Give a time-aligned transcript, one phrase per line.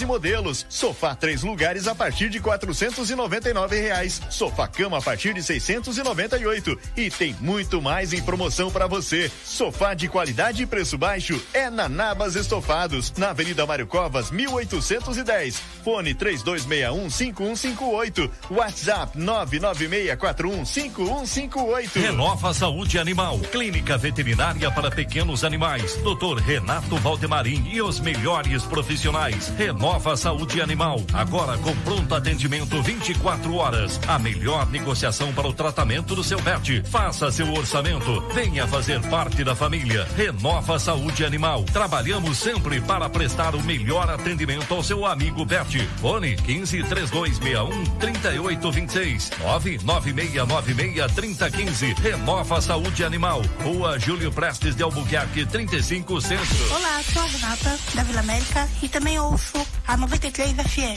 [0.00, 0.66] e modelos.
[0.68, 4.20] Sofá três lugares a partir de quatrocentos e noventa e nove reais.
[4.30, 6.78] Sofá cama a partir de seiscentos e noventa e oito.
[6.96, 9.30] E tem muito mais em promoção para você.
[9.44, 15.60] Sofá de qualidade e preço baixo é na Nabas Estofados, na Avenida Mário Covas, 1810.
[15.84, 18.30] Fone três dois meia um cinco um cinco oito.
[18.50, 21.98] WhatsApp nove nove meia quatro um cinco um cinco oito.
[21.98, 25.96] Renova Saúde Animal, clínica veterinária para pequenos animais.
[25.96, 29.48] Doutor Renato Valdemarim e os melhores profissionais.
[29.58, 33.98] Renova Saúde Animal, agora com pronto atendimento 24 horas.
[34.06, 36.82] A melhor negociação para o tratamento do seu pet.
[36.84, 38.20] Faça seu orçamento.
[38.32, 40.06] Venha fazer parte da família.
[40.16, 41.64] Renova Saúde Animal.
[41.64, 45.86] Trabalhamos sempre para prestar o melhor atendimento ao seu amigo pet.
[46.00, 51.94] Fone 15 3261 3826 99696 3015.
[51.94, 53.42] Renova Saúde Animal.
[53.62, 56.74] Rua Júlio Prestes de Albuquerque 35 Centro.
[56.74, 60.96] Olá, sou a Renata da Vila América e também ouço a 93 FM.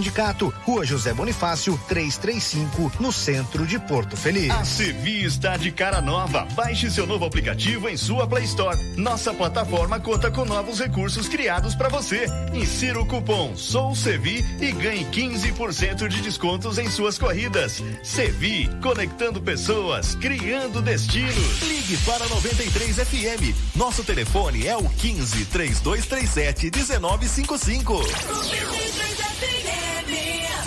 [0.00, 4.50] sindicato, Rua José Bonifácio, 335, no centro de Porto Feliz.
[4.50, 6.46] A Sevi está de cara nova.
[6.54, 8.82] Baixe seu novo aplicativo em sua Play Store.
[8.96, 12.26] Nossa plataforma conta com novos recursos criados para você.
[12.54, 17.82] Insira o cupom Sou Sevi e ganhe 15% de descontos em suas corridas.
[18.02, 21.60] Sevi, conectando pessoas, criando destinos.
[21.62, 23.76] Ligue para 93 FM.
[23.76, 29.29] Nosso telefone é o 15 3237 1955.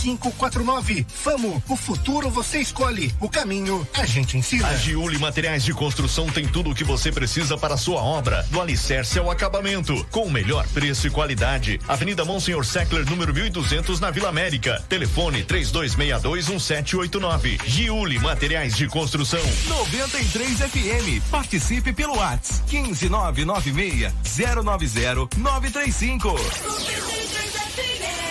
[0.00, 1.06] 3549.
[1.08, 4.66] Famo, o futuro você escolhe, o caminho a gente ensina.
[4.68, 8.44] A Giuli Materiais de Construção tem tudo o que você precisa para a sua obra,
[8.50, 11.78] do alicerce ao acabamento, com o melhor preço e qualidade.
[11.86, 14.82] Avenida Monsenhor Seckler, número 1200, na Vila América.
[14.88, 17.60] Telefone 32621789.
[17.66, 19.40] Giuli Materiais de Construção.
[19.68, 21.22] 93 FM.
[21.30, 24.10] Participe pelo WhatsApp 15996
[24.64, 26.34] 090 935.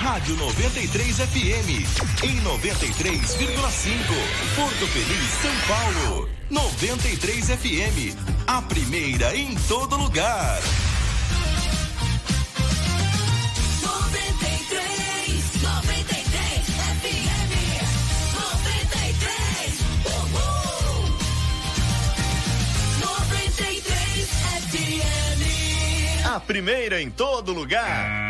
[0.00, 1.68] Rádio 93 FM.
[2.24, 3.36] Em 93,5.
[4.56, 6.26] Porto Feliz, São Paulo.
[6.48, 8.16] 93 FM.
[8.46, 10.58] A primeira em todo lugar.
[13.82, 16.64] 93, 93
[16.96, 17.52] FM.
[18.40, 21.12] 93, uhul.
[23.04, 24.28] 93
[24.70, 26.24] FM.
[26.26, 28.29] A primeira em todo lugar.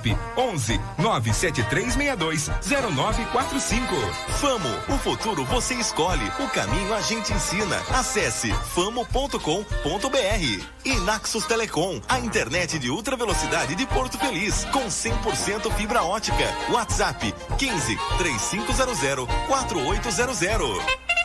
[0.37, 3.81] 11 973620945.
[4.39, 7.77] Famo, o futuro você escolhe, o caminho a gente ensina.
[7.91, 9.41] Acesse famo.com.br.
[10.83, 16.45] E Naxos Telecom, a internet de ultra velocidade de Porto Feliz, com 100% fibra ótica.
[16.69, 21.20] WhatsApp 15 3500 4800.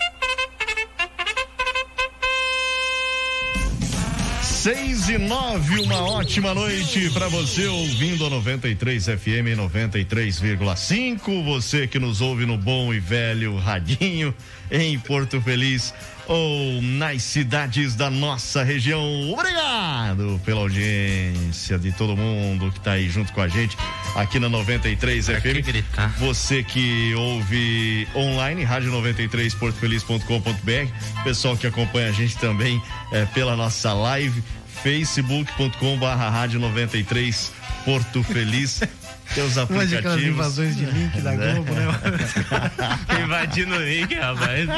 [4.66, 11.44] Seis e nove, uma ótima noite para você ouvindo a 93 FM 93,5.
[11.44, 14.34] Você que nos ouve no bom e velho radinho
[14.68, 15.94] em Porto Feliz
[16.28, 19.30] ou nas cidades da nossa região.
[19.32, 23.76] Obrigado pela audiência de todo mundo que tá aí junto com a gente
[24.14, 26.18] aqui na 93 FM.
[26.18, 31.22] Você que ouve online, rádio 93 portofeliz.com.br.
[31.24, 32.80] Pessoal que acompanha a gente também
[33.12, 34.42] é, pela nossa live,
[34.82, 37.52] facebook.com barra rádio 93
[37.84, 38.80] Porto Feliz.
[39.34, 40.24] Teus Imagina aquelas aplicativos.
[40.24, 41.52] invasões de link da Né?
[41.54, 41.86] Globo, né?
[43.24, 44.68] Invadindo o link, rapaz.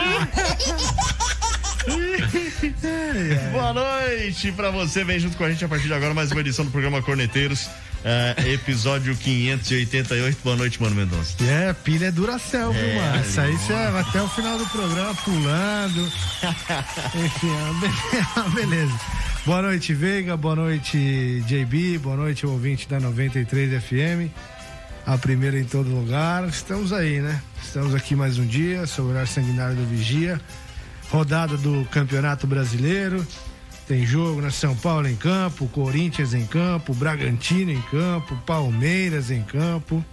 [3.52, 6.40] Boa noite pra você, vem junto com a gente a partir de agora mais uma
[6.40, 7.69] edição do programa Corneteiros,
[8.05, 10.38] é, episódio 588.
[10.44, 11.35] Boa noite, Mano Mendonça.
[11.44, 13.23] É, pilha é Duracell, viu, É, mano?
[13.23, 16.00] Isso aí você vai até o final do programa pulando.
[17.25, 19.00] Enfim, é uma é uma beleza.
[19.46, 20.37] Boa noite, Veiga.
[20.37, 21.99] Boa noite, JB.
[21.99, 24.31] Boa noite, ouvinte da 93 FM.
[25.06, 26.46] A primeira em todo lugar.
[26.49, 27.40] Estamos aí, né?
[27.62, 30.38] Estamos aqui mais um dia, sobre o sanguinário do Vigia.
[31.10, 33.26] Rodada do Campeonato Brasileiro.
[33.87, 39.43] Tem jogo na São Paulo em campo, Corinthians em campo, Bragantino em campo, Palmeiras em
[39.43, 40.05] campo.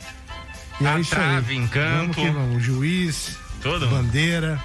[0.79, 1.21] E A é isso aí.
[1.21, 2.13] trave em campo.
[2.13, 2.63] Vamos que vamos.
[2.63, 3.95] Juiz, Todo mundo.
[4.03, 4.59] bandeira.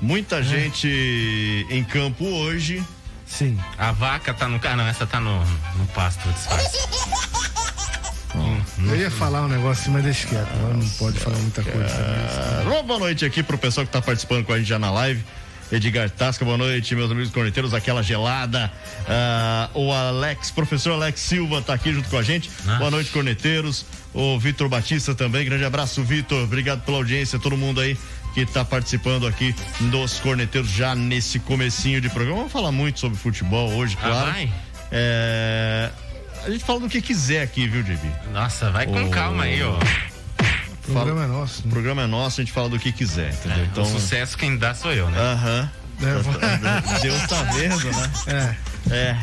[0.00, 2.82] Muita gente em campo hoje.
[3.26, 3.58] Sim.
[3.76, 4.58] A vaca tá no.
[4.64, 5.38] Ah, não, essa tá no,
[5.76, 6.26] no pasto.
[8.78, 10.48] Eu ia falar um negócio, mas deixa quieto.
[10.56, 11.94] Não pode falar muita coisa.
[11.94, 14.90] Ah, uma boa noite aqui pro pessoal que tá participando com a gente já na
[14.90, 15.22] live.
[15.70, 18.72] Edgar Tasca, boa noite, meus amigos corneteiros, aquela gelada.
[19.06, 22.50] Ah, o Alex, professor Alex Silva tá aqui junto com a gente.
[22.78, 23.84] Boa noite, corneteiros.
[24.14, 26.44] O Vitor Batista também, grande abraço, Vitor.
[26.44, 27.96] Obrigado pela audiência, todo mundo aí
[28.34, 29.54] que tá participando aqui
[29.90, 32.38] dos corneteiros já nesse comecinho de programa.
[32.38, 34.32] Vamos falar muito sobre futebol hoje, Ah, claro.
[34.32, 34.52] vai?
[34.90, 35.90] É,
[36.46, 38.00] A gente fala do que quiser aqui, viu, JB?
[38.32, 39.76] Nossa, vai com O- calma aí, ó.
[40.88, 41.66] O programa é nosso.
[41.66, 43.66] O programa é nosso, a gente fala do que quiser, entendeu?
[43.82, 45.18] O sucesso quem dá sou eu, né?
[45.20, 45.70] Aham.
[47.02, 48.10] Deus tá vendo, né?
[48.28, 48.54] É.
[48.90, 49.16] É.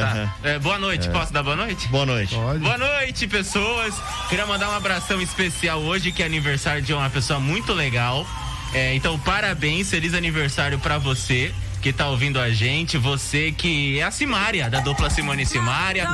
[0.00, 0.34] Tá.
[0.42, 1.86] É, boa noite, posso dar boa noite?
[1.88, 2.34] Boa noite.
[2.34, 3.94] Boa noite, pessoas.
[4.30, 8.26] Queria mandar um abração especial hoje, que é aniversário de uma pessoa muito legal.
[8.72, 11.52] É, então, parabéns, feliz aniversário pra você
[11.82, 12.96] que tá ouvindo a gente.
[12.96, 16.06] Você que é a Simária, da dupla Simone e Simária.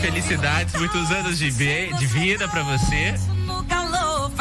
[0.00, 3.14] Felicidades, muitos anos de, be- de vida pra você.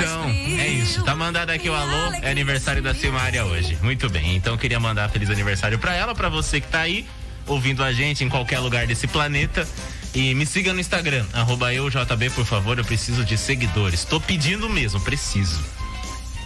[0.04, 1.04] Então, é isso.
[1.04, 2.14] Tá mandado aqui o alô.
[2.22, 3.78] É aniversário da Simária hoje.
[3.82, 4.36] Muito bem.
[4.36, 7.06] Então, queria mandar feliz aniversário pra ela, pra você que tá aí
[7.46, 9.68] ouvindo a gente em qualquer lugar desse planeta.
[10.14, 12.78] E me siga no Instagram, arroba eujb, por favor.
[12.78, 14.04] Eu preciso de seguidores.
[14.06, 15.60] Tô pedindo mesmo, preciso.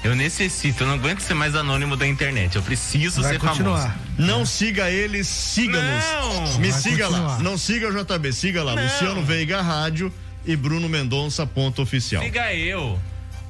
[0.04, 2.56] Eu necessito, eu não aguento ser mais anônimo da internet.
[2.56, 3.82] Eu preciso Vai ser continuar.
[3.82, 4.00] famoso.
[4.18, 6.04] Não siga eles, siga-nos.
[6.04, 6.58] Não!
[6.60, 7.20] Me Vai siga lá.
[7.20, 7.40] continuar.
[7.44, 8.76] Não siga o JB, siga lá.
[8.76, 8.84] Não.
[8.84, 10.12] Luciano Veiga Rádio
[10.44, 12.24] e Bruno Mendonça, ponto oficial.
[12.24, 13.00] Siga eu.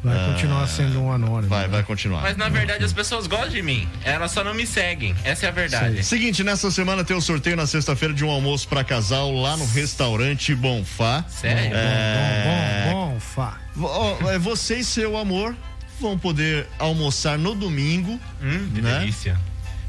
[0.03, 1.47] Vai Ah, continuar sendo um anônimo.
[1.49, 2.21] Vai, vai continuar.
[2.23, 3.87] Mas na verdade as pessoas gostam de mim.
[4.03, 5.15] Elas só não me seguem.
[5.23, 6.03] Essa é a verdade.
[6.03, 9.65] Seguinte, nessa semana tem o sorteio na sexta-feira de um almoço pra casal lá no
[9.67, 11.23] restaurante Bonfá.
[11.29, 11.71] Sério?
[11.75, 12.89] É...
[12.91, 13.59] Bom, bom, Fá.
[13.79, 15.55] Ó, é, Você e seu amor
[15.99, 18.19] vão poder almoçar no domingo.
[18.41, 18.99] Hum, que né?
[18.99, 19.37] delícia.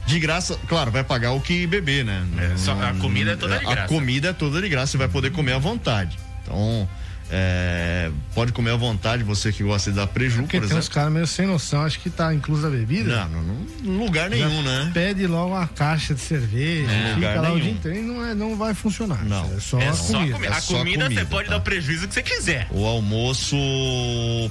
[0.05, 2.23] De graça, claro, vai pagar o que beber, né?
[2.57, 3.89] só- a comida é toda de A graça.
[3.89, 6.19] comida é toda de graça, você vai poder comer à vontade.
[6.43, 6.87] Então,
[7.31, 10.81] é, pode comer à vontade, você que gosta de dar preju, Porque por tem uns
[10.83, 10.95] exemplo.
[10.95, 13.25] caras meio sem noção, acho que tá inclusa a bebida.
[13.27, 13.43] Não, não,
[13.83, 14.91] não, em lugar nenhum, Já né?
[14.93, 17.15] Pede logo uma caixa de cerveja, É.
[17.15, 17.61] fica Lugar lá o nenhum.
[17.65, 19.25] dia inteiro e não, é, não vai funcionar.
[19.25, 19.45] Não.
[19.57, 20.33] É só é a só comida.
[20.35, 20.55] comida.
[20.55, 21.55] É A só comida você pode tá?
[21.55, 22.67] dar o prejuízo que você quiser.
[22.71, 23.57] O almoço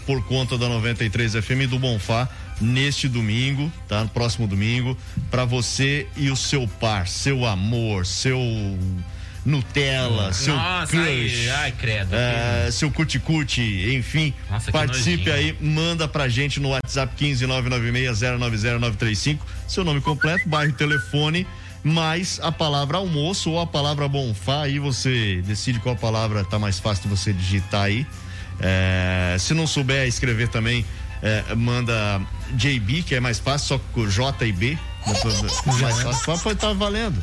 [0.05, 2.27] por conta da 93 FM do Bonfá
[2.59, 4.01] neste domingo, tá?
[4.03, 4.97] No próximo domingo,
[5.29, 8.39] pra você e o seu par, seu amor, seu
[9.43, 12.13] Nutella, seu Nossa, crush, ai, ai, credo.
[12.15, 13.61] é, seu cuticute,
[13.95, 15.33] enfim, Nossa, participe nojinho.
[15.35, 21.47] aí, manda pra gente no WhatsApp 15996090935, seu nome completo, bairro telefone,
[21.83, 26.77] mais a palavra almoço ou a palavra bonfá, aí você decide qual palavra tá mais
[26.79, 28.05] fácil de você digitar aí.
[28.59, 30.85] É, se não souber escrever também,
[31.23, 32.21] é, manda
[32.53, 34.77] JB, que é mais fácil, só com J e B.
[35.81, 37.19] Mais fácil, pode estar valendo.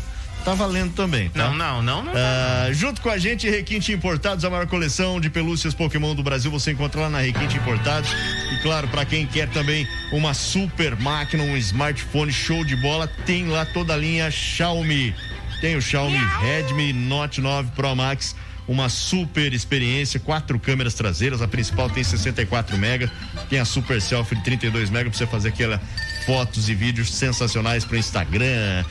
[0.48, 1.50] Tá valendo também, tá?
[1.50, 2.12] Não, não, não, não.
[2.14, 6.50] Ah, junto com a gente, Requinte Importados, a maior coleção de pelúcias Pokémon do Brasil,
[6.50, 8.10] você encontra lá na Requinte Importados.
[8.52, 13.46] E claro, para quem quer também uma super máquina, um smartphone show de bola, tem
[13.48, 15.14] lá toda a linha Xiaomi.
[15.60, 18.34] Tem o Xiaomi Redmi Note 9 Pro Max,
[18.68, 23.10] uma super experiência, quatro câmeras traseiras, a principal tem 64 mega,
[23.48, 25.80] tem a super selfie de 32 mega para você fazer aquela
[26.26, 28.84] fotos e vídeos sensacionais para o Instagram,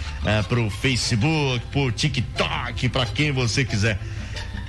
[0.49, 3.99] para o Facebook, pro TikTok, para quem você quiser.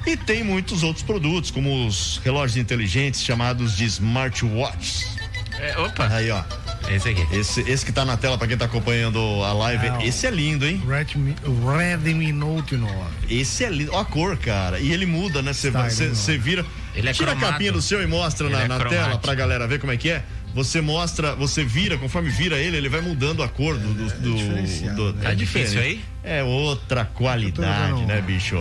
[0.07, 5.18] E tem muitos outros produtos, como os relógios inteligentes chamados de smartwatches.
[5.61, 6.07] É, opa.
[6.11, 6.43] Aí, ó.
[6.91, 7.27] Esse aqui.
[7.37, 10.01] Esse, esse que tá na tela para quem tá acompanhando a live, Não.
[10.01, 10.83] esse é lindo, hein?
[10.89, 11.35] Redmi,
[11.67, 12.95] Redmi Note 9.
[13.29, 13.91] Esse é lindo.
[13.93, 14.79] Ó a cor, cara.
[14.81, 15.53] E ele muda, né?
[15.53, 16.65] Você vira.
[16.95, 19.35] Ele é Tira a capinha do seu e mostra Ele na, é na tela pra
[19.35, 20.23] galera ver como é que é.
[20.55, 23.93] Você mostra, você vira, conforme vira ele, ele vai mudando a cor do.
[23.93, 25.23] do, do- diferenciado, do- né?
[25.29, 26.05] Tá difícil diferente.
[26.25, 28.57] É outra qualidade, né, bicho?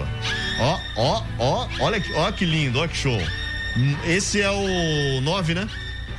[0.60, 3.18] Ó, ó, ó, olha que, ó que lindo, ó que show.
[3.78, 5.68] Hum, Esse é o 9, né?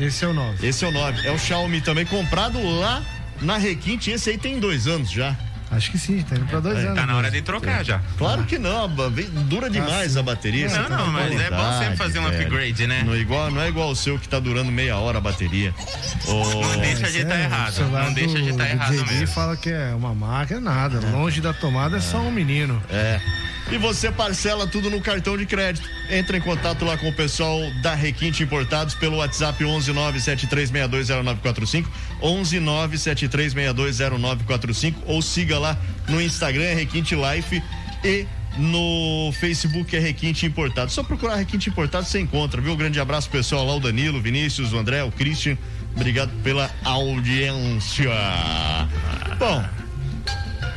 [0.01, 0.67] Esse é o 9.
[0.67, 1.27] Esse é o 9.
[1.27, 3.03] É o Xiaomi também, comprado lá
[3.41, 4.11] na Requinte.
[4.11, 5.35] Esse aí tem dois anos já.
[5.71, 6.95] Acho que sim, tá indo pra dois anos.
[6.95, 8.01] Tá na hora de trocar já.
[8.17, 8.87] Claro que não, a
[9.45, 10.67] dura demais a bateria.
[10.67, 13.03] Não, não, mas é bom qualidade, sempre fazer um upgrade, né?
[13.05, 15.75] Não, é igual, não é igual o seu que tá durando meia hora a bateria.
[16.27, 17.81] Ô, Não deixa estar é, o errado.
[17.91, 19.27] Não deixa de do- estar do errado mesmo.
[19.27, 21.01] fala que é uma máquina, nada.
[21.11, 22.83] Longe da tomada é só um menino.
[22.89, 23.21] É.
[23.71, 25.87] E você parcela tudo no cartão de crédito.
[26.11, 31.85] Entra em contato lá com o pessoal da Requinte Importados pelo WhatsApp 11973620945,
[32.23, 35.77] 11973620945 ou siga lá
[36.09, 37.63] no Instagram Requinte Life
[38.03, 40.95] e no Facebook é Requinte Importados.
[40.95, 42.75] Só procurar Requinte Importados você encontra, viu?
[42.75, 45.59] Grande abraço pessoal lá, o Danilo, o Vinícius, o André, o Christian.
[45.95, 48.11] Obrigado pela audiência.
[49.39, 49.63] Bom,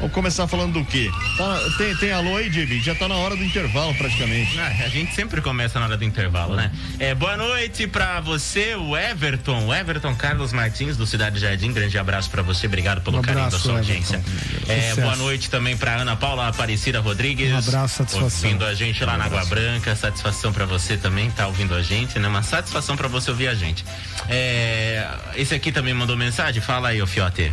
[0.01, 1.11] Vamos começar falando do quê?
[1.37, 2.73] Tá- tem, tem alô aí, Diego?
[2.81, 4.59] Já tá na hora do intervalo praticamente.
[4.59, 6.71] Ah, a gente sempre começa na hora do intervalo, né?
[6.97, 9.67] É, boa noite pra você, o Everton.
[9.67, 11.71] O Everton Carlos Martins, do Cidade Jardim.
[11.71, 12.65] Grande abraço pra você.
[12.65, 13.91] Obrigado pelo Um carinho da abraço, sua Everton.
[13.93, 14.23] audiência.
[14.67, 17.51] É, boa noite também pra Ana Paula Aparecida Rodrigues.
[17.53, 18.23] Um abraço, satisfação.
[18.49, 19.95] Ouvindo a gente lá na Água Branca.
[19.95, 22.27] Satisfação pra você também, tá ouvindo a gente, né?
[22.27, 23.85] Uma satisfação pra você ouvir a gente.
[24.27, 26.59] É, esse aqui também mandou mensagem?
[26.59, 27.51] Fala aí, ô Fiote.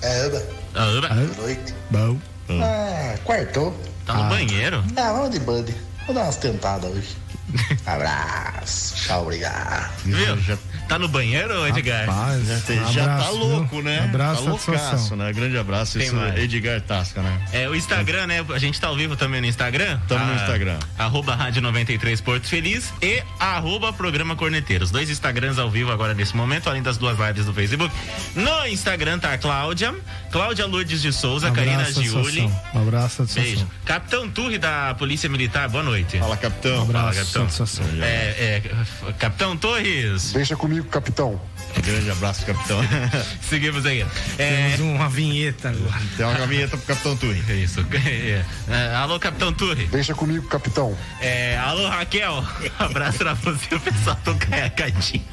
[0.00, 0.65] É, Uba.
[0.76, 1.74] Ah, Uba, Boa noite.
[1.90, 2.18] Bom.
[2.62, 3.74] Ah, quartou.
[4.04, 4.84] tá no banheiro?
[4.96, 5.64] Ah, vamos de band.
[6.06, 7.16] Vou dar umas tentadas hoje.
[7.86, 8.94] Abraço.
[8.96, 9.90] Tchau, obrigado.
[10.04, 10.58] Viu?
[10.88, 12.06] Tá no banheiro, Edgar?
[12.06, 13.82] Rapaz, Já, um já tá abraço, louco, viu?
[13.82, 14.00] né?
[14.04, 15.32] Abraço, tá loucaço, né?
[15.32, 16.38] Grande abraço, Tem mais.
[16.38, 17.40] Edgar Tasca, né?
[17.52, 18.44] É, o Instagram, né?
[18.54, 19.98] A gente tá ao vivo também no Instagram.
[20.06, 20.78] Tamo no Ah, Instagram.
[20.96, 24.90] Arroba Rádio 93 Porto Feliz e arroba Programa Corneteiros.
[24.92, 27.92] Dois Instagrams ao vivo agora nesse momento, além das duas lives do Facebook.
[28.36, 29.92] No Instagram tá a Cláudia,
[30.30, 32.24] Cláudia Lourdes de Souza, Karina Abraço, Giuli.
[32.42, 32.62] satisfação.
[32.74, 33.26] Um abraço.
[33.34, 33.66] Beijo.
[33.84, 36.18] Capitão Turri da Polícia Militar, boa noite.
[36.18, 36.86] Fala, capitão.
[36.86, 37.35] Fala, Abraço, capitão.
[37.42, 37.84] Satisfação.
[38.00, 41.40] É, é, Capitão Torres, Deixa comigo, capitão.
[41.82, 42.80] Grande abraço, capitão.
[43.42, 44.04] seguimos aí.
[44.38, 46.00] É, Temos uma vinheta agora.
[46.16, 47.42] Tem uma caminheta pro capitão Tui.
[47.48, 47.86] é isso.
[48.06, 49.86] É, é, alô, Capitão Turri.
[49.86, 50.96] Deixa comigo, capitão.
[51.20, 52.44] É, alô, Raquel.
[52.78, 55.24] Abraço pra você, o pessoal do Caiacadinho.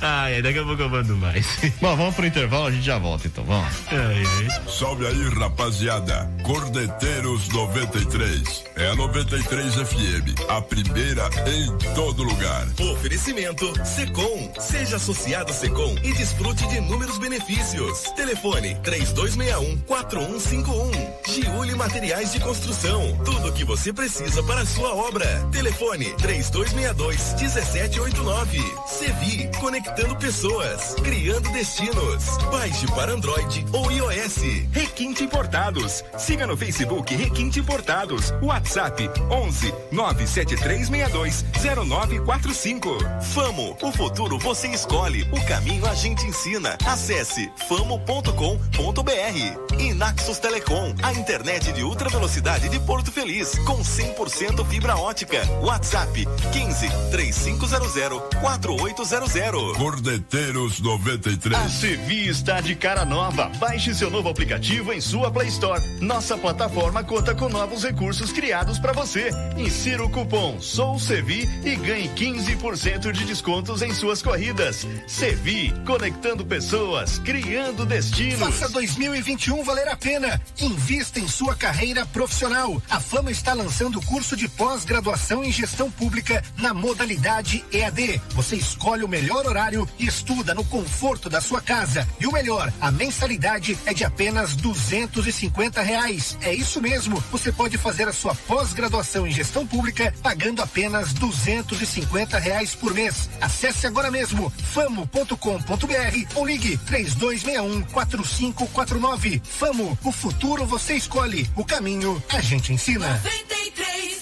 [0.00, 1.46] Ai, daqui a pouco eu mando mais.
[1.80, 3.72] Bom, vamos pro intervalo, a gente já volta então, vamos.
[3.88, 4.48] Ai, ai.
[4.68, 6.30] Salve aí, rapaziada.
[6.42, 8.64] Cordeteiros 93.
[8.76, 10.34] É a 93 FM.
[10.48, 12.66] A primeira em todo lugar.
[12.92, 14.52] Oferecimento Secom.
[14.58, 18.00] Seja associado Secom e desfrute de inúmeros benefícios.
[18.16, 20.92] Telefone 3261-4151.
[21.28, 23.14] Giuli Materiais de Construção.
[23.24, 25.26] Tudo o que você precisa para a sua obra.
[25.52, 28.62] Telefone 3262-1789.
[28.86, 32.24] Sevi, conectando pessoas, criando destinos.
[32.50, 34.36] Baixe para Android ou iOS.
[34.70, 36.04] Requinte Importados.
[36.18, 38.32] Siga no Facebook Requinte Importados.
[38.42, 41.44] WhatsApp 11 97362
[41.86, 42.98] 0945.
[43.34, 46.76] Famo, o futuro você escolhe, o caminho a gente ensina.
[46.86, 48.32] Acesse famo.com.br.
[49.78, 55.42] E Naxos Telecom, a internet de ultra velocidade de Porto Feliz, com 100% fibra ótica.
[55.62, 57.92] WhatsApp 15 3500
[58.40, 59.41] 4800.
[59.76, 61.58] Cordeteiros 93.
[61.58, 63.50] A Sevi está de cara nova.
[63.58, 65.82] Baixe seu novo aplicativo em sua Play Store.
[66.00, 69.30] Nossa plataforma conta com novos recursos criados para você.
[69.56, 74.86] Insira o cupom SOUSEVI e ganhe 15% de descontos em suas corridas.
[75.08, 78.38] Sevi, conectando pessoas, criando destinos.
[78.38, 80.40] Faça 2021 valer a pena.
[80.60, 82.80] Invista em sua carreira profissional.
[82.88, 88.20] A Fama está lançando o curso de pós-graduação em gestão pública na modalidade EAD.
[88.30, 92.08] Você escolhe o melhor horário e estuda no conforto da sua casa.
[92.18, 96.36] E o melhor, a mensalidade é de apenas duzentos e cinquenta reais.
[96.40, 101.80] É isso mesmo, você pode fazer a sua pós-graduação em gestão pública pagando apenas duzentos
[101.80, 103.28] e cinquenta reais por mês.
[103.40, 105.36] Acesse agora mesmo famo.com.br
[106.34, 109.40] ou ligue três dois um quatro cinco quatro nove.
[109.44, 113.08] Famo, o futuro você escolhe, o caminho a gente ensina.
[113.08, 114.21] 93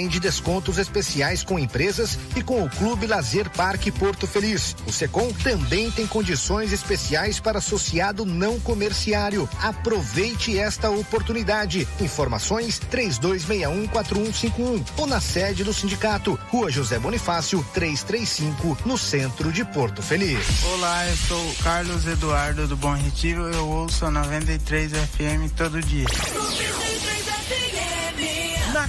[0.07, 4.75] de descontos especiais com empresas e com o Clube Lazer Parque Porto Feliz.
[4.87, 9.49] O Secom também tem condições especiais para associado não comerciário.
[9.61, 11.87] Aproveite esta oportunidade.
[11.99, 20.01] Informações 32614151 ou na sede do sindicato, Rua José Bonifácio, 335, no centro de Porto
[20.01, 20.63] Feliz.
[20.73, 23.47] Olá, eu sou Carlos Eduardo do Bom Retiro.
[23.47, 26.05] Eu ouço a 93 FM todo dia.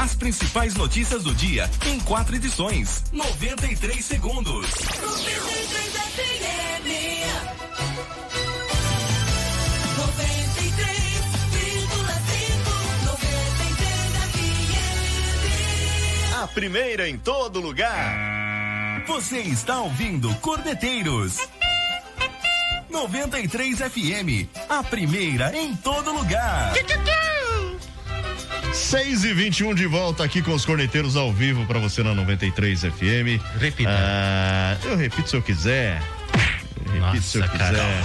[0.00, 3.04] As principais notícias do dia em quatro edições.
[3.12, 4.66] 93 segundos.
[4.66, 6.88] 93 FM.
[16.32, 16.42] 93,5.
[16.42, 19.04] A primeira em todo lugar.
[19.06, 21.46] Você está ouvindo Cordeteiros.
[22.88, 26.72] 93 FM, a primeira em todo lugar.
[28.72, 32.80] 6 e 21 de volta aqui com os corneteiros ao vivo para você na 93
[32.80, 33.42] FM.
[33.58, 33.90] Repita.
[33.90, 36.00] Ah, eu repito se eu quiser.
[36.92, 38.02] Repito se eu quiser.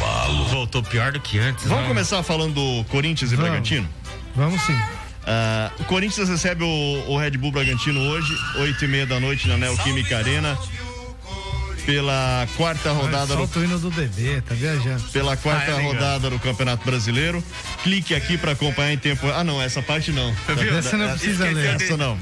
[0.49, 1.65] Voltou pior do que antes.
[1.65, 1.87] Vamos né?
[1.89, 3.49] começar falando do Corinthians e Vamos.
[3.49, 3.87] Bragantino?
[4.35, 4.77] Vamos sim.
[5.25, 9.47] Ah, o Corinthians recebe o, o Red Bull Bragantino hoje, 8 e meia da noite
[9.47, 10.57] na Neoquímica Arena.
[11.85, 15.03] Pela quarta rodada do Solta o hino do bebê, tá viajando.
[15.13, 17.43] pela quarta Ah, é rodada do Campeonato Brasileiro.
[17.83, 19.27] Clique aqui para acompanhar em tempo.
[19.29, 20.33] Ah, não, essa parte não.
[20.57, 20.77] Viu?
[20.77, 21.77] Essa não precisa ler.
[21.77, 22.15] de- Essa não,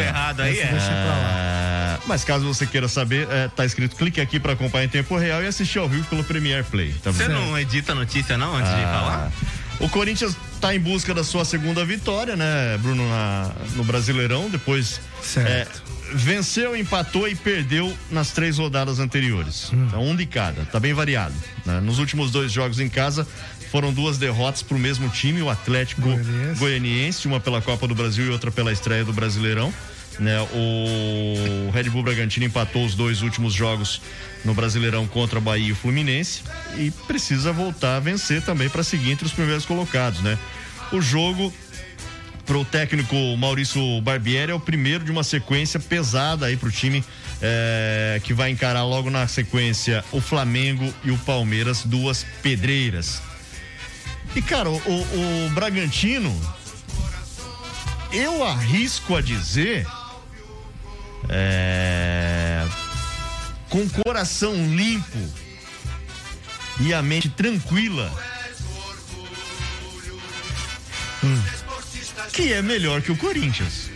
[0.00, 0.06] ler.
[0.08, 0.70] errado aí, é?
[0.74, 5.16] Ah, mas caso você queira saber, é, tá escrito clique aqui para acompanhar em tempo
[5.16, 6.92] real e assistir ao vivo pelo Premiere Play.
[7.02, 9.32] Tá Você não edita notícia não antes de Ah, falar?
[9.80, 14.50] O Corinthians está em busca da sua segunda vitória, né, Bruno, na- no Brasileirão.
[14.50, 15.48] Depois Certo.
[15.50, 15.66] é,
[16.14, 19.70] venceu, empatou e perdeu nas três rodadas anteriores.
[19.72, 19.86] Hum.
[19.88, 20.64] Então, um de cada.
[20.66, 21.34] Tá bem variado.
[21.64, 21.80] né?
[21.80, 23.26] Nos últimos dois jogos em casa
[23.70, 26.58] foram duas derrotas para o mesmo time, o Atlético Goianiense.
[26.60, 29.72] Goianiense, uma pela Copa do Brasil e outra pela estreia do Brasileirão.
[30.18, 34.02] Né, o Red Bull Bragantino empatou os dois últimos jogos
[34.44, 36.42] no Brasileirão contra a Bahia e o Fluminense
[36.76, 40.36] e precisa voltar a vencer também para seguir entre os primeiros colocados, né?
[40.92, 41.50] O jogo
[42.44, 46.72] para o técnico Maurício Barbieri é o primeiro de uma sequência pesada aí para o
[46.72, 47.02] time
[47.40, 53.22] eh, que vai encarar logo na sequência o Flamengo e o Palmeiras, duas pedreiras.
[54.36, 56.38] E cara, o- o Bragantino,
[58.12, 59.86] eu arrisco a dizer,
[61.28, 62.66] é,
[63.68, 65.18] com o coração limpo
[66.80, 68.10] e a mente tranquila,
[71.22, 71.42] hum,
[72.32, 73.90] que é melhor que o Corinthians,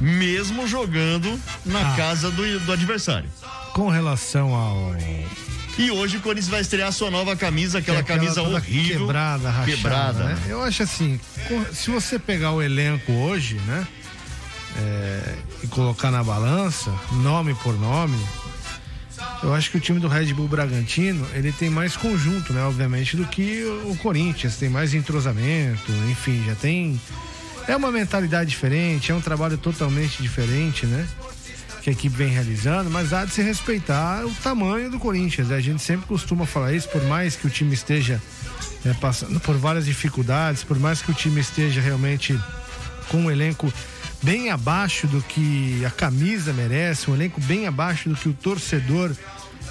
[0.00, 1.96] mesmo jogando na Ah.
[1.96, 3.28] casa do, do adversário.
[3.72, 4.94] Com relação ao.
[5.78, 9.00] E hoje o Corinthians vai estrear sua nova camisa, aquela, aquela camisa horrível.
[9.00, 9.76] Quebrada, rachada.
[9.76, 10.34] Quebrada, né?
[10.34, 10.42] né?
[10.48, 11.18] Eu acho assim,
[11.72, 13.86] se você pegar o elenco hoje, né?
[14.78, 18.18] É, e colocar na balança, nome por nome,
[19.42, 22.62] eu acho que o time do Red Bull Bragantino, ele tem mais conjunto, né?
[22.62, 27.00] Obviamente, do que o Corinthians, tem mais entrosamento, enfim, já tem.
[27.66, 31.06] É uma mentalidade diferente, é um trabalho totalmente diferente, né?
[31.80, 35.48] que a equipe vem realizando, mas há de se respeitar o tamanho do Corinthians.
[35.48, 35.56] né?
[35.56, 38.20] A gente sempre costuma falar isso, por mais que o time esteja
[38.84, 42.38] né, passando por várias dificuldades, por mais que o time esteja realmente
[43.08, 43.72] com um elenco
[44.22, 49.12] bem abaixo do que a camisa merece, um elenco bem abaixo do que o torcedor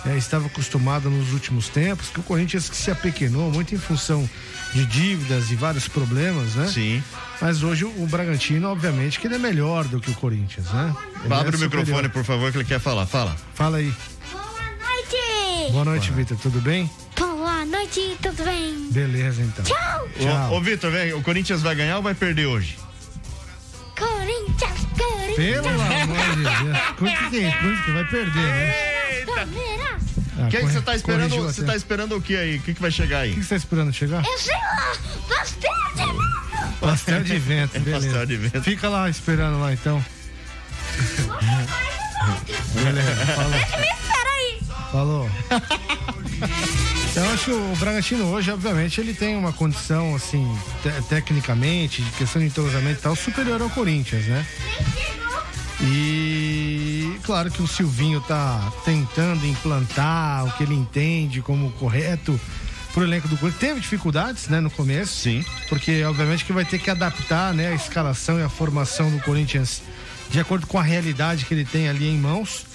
[0.05, 4.27] é, estava acostumado nos últimos tempos, que o Corinthians que se apequenou muito em função
[4.73, 6.67] de dívidas e vários problemas, né?
[6.67, 7.03] Sim.
[7.41, 10.95] Mas hoje o Bragantino, obviamente, que ele é melhor do que o Corinthians, né?
[11.23, 13.05] Ele Abre é o microfone, por favor, que ele quer falar.
[13.05, 13.35] Fala.
[13.53, 13.93] Fala aí.
[14.31, 15.71] noite!
[15.71, 16.37] Boa noite, Vitor.
[16.37, 16.89] Tudo bem?
[17.17, 18.89] Boa noite, tudo bem?
[18.91, 19.65] Beleza, então.
[19.65, 20.07] Tchau!
[20.19, 20.53] Tchau.
[20.53, 22.77] Ô, ô Vitor, vem, o Corinthians vai ganhar ou vai perder hoje?
[25.39, 26.77] Pelo amor de Deus.
[26.97, 27.51] Quanto que é
[27.85, 28.73] que vai perder, né?
[30.41, 31.29] Ah, Quem é que você tá esperando?
[31.29, 31.71] corrigiu Você até.
[31.71, 32.57] tá esperando o que aí?
[32.57, 33.31] O que, que vai chegar aí?
[33.31, 34.23] O que você tá esperando chegar?
[34.25, 34.93] Eu sei lá!
[35.27, 36.79] Pastel de novo!
[36.79, 38.05] Pastel de vento, beleza.
[38.07, 38.61] Pastel de vento.
[38.63, 40.03] Fica lá esperando lá então.
[42.73, 43.49] beleza, falou.
[43.51, 44.59] Me espera aí!
[44.91, 45.29] Falou.
[47.11, 52.01] Então, eu acho que o Bragantino hoje, obviamente, ele tem uma condição, assim, te- tecnicamente,
[52.01, 54.45] de questão de entrosamento e tal, superior ao Corinthians, né?
[55.81, 62.39] E claro que o Silvinho tá tentando implantar o que ele entende como correto
[62.93, 63.59] pro elenco do Corinthians.
[63.59, 65.21] Teve dificuldades, né, no começo.
[65.21, 65.45] Sim.
[65.69, 69.81] Porque, obviamente, que vai ter que adaptar, né, a escalação e a formação do Corinthians
[70.29, 72.65] de acordo com a realidade que ele tem ali em mãos.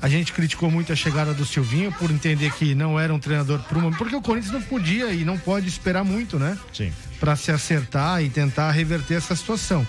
[0.00, 3.60] A gente criticou muito a chegada do Silvinho por entender que não era um treinador
[3.60, 6.58] pro momento, porque o Corinthians não podia e não pode esperar muito, né?
[6.72, 6.92] Sim.
[7.20, 9.86] Para se acertar e tentar reverter essa situação.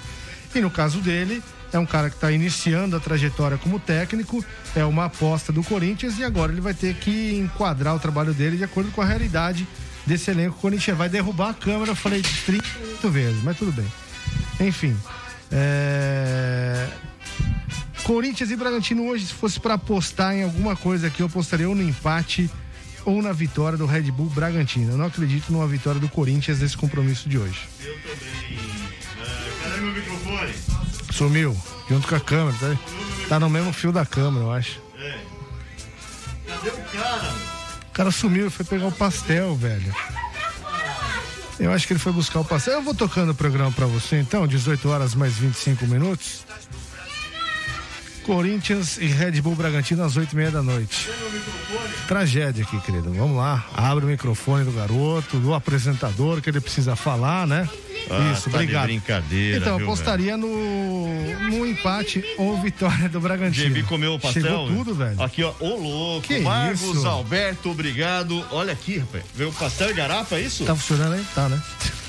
[0.54, 1.42] E no caso dele,
[1.76, 4.44] é um cara que está iniciando a trajetória como técnico,
[4.76, 8.58] é uma aposta do Corinthians e agora ele vai ter que enquadrar o trabalho dele
[8.58, 9.68] de acordo com a realidade
[10.06, 10.56] desse elenco.
[10.58, 13.92] O Corinthians vai derrubar a câmera, eu falei 38 vezes, mas tudo bem.
[14.60, 14.96] Enfim.
[15.52, 16.88] é,
[18.04, 21.74] Corinthians e Bragantino hoje, se fosse para apostar em alguma coisa aqui, eu apostaria ou
[21.74, 22.50] no empate
[23.06, 24.92] ou na vitória do Red Bull Bragantino.
[24.92, 27.68] Eu não acredito numa vitória do Corinthians nesse compromisso de hoje.
[27.82, 28.60] Eu também.
[29.64, 30.93] Cadê meu microfone?
[31.14, 31.56] Sumiu,
[31.88, 32.78] junto com a câmera, tá?
[33.30, 34.82] Tá no mesmo fio da câmera, eu acho.
[34.98, 35.20] É.
[36.48, 37.34] Cadê o cara?
[37.88, 39.96] O cara sumiu, foi pegar o pastel, velho.
[41.60, 42.74] Eu acho que ele foi buscar o pastel.
[42.74, 46.46] Eu vou tocando o programa pra você, então, 18 horas mais 25 minutos.
[48.26, 51.10] Corinthians e Red Bull Bragantino às 8 e meia da noite.
[52.08, 53.14] Tragédia aqui, querido.
[53.14, 53.64] Vamos lá.
[53.76, 57.70] Abre o microfone do garoto, do apresentador, que ele precisa falar, né?
[58.10, 58.84] Ah, Isso, tá obrigado.
[58.86, 61.08] brincadeira, Então, eu viu, apostaria no,
[61.50, 63.70] no empate ou vitória do Bragantino.
[63.74, 64.44] JB comeu o pastel?
[64.44, 65.22] Chegou tudo, velho.
[65.22, 65.54] Aqui, ó.
[65.60, 66.28] Ô, louco.
[66.28, 67.08] Que Marcos isso?
[67.08, 68.46] Alberto, obrigado.
[68.52, 69.24] Olha aqui, rapaz.
[69.36, 70.64] Veio o pastel e garapa, é isso?
[70.66, 71.26] Tá funcionando aí?
[71.34, 71.62] Tá, né?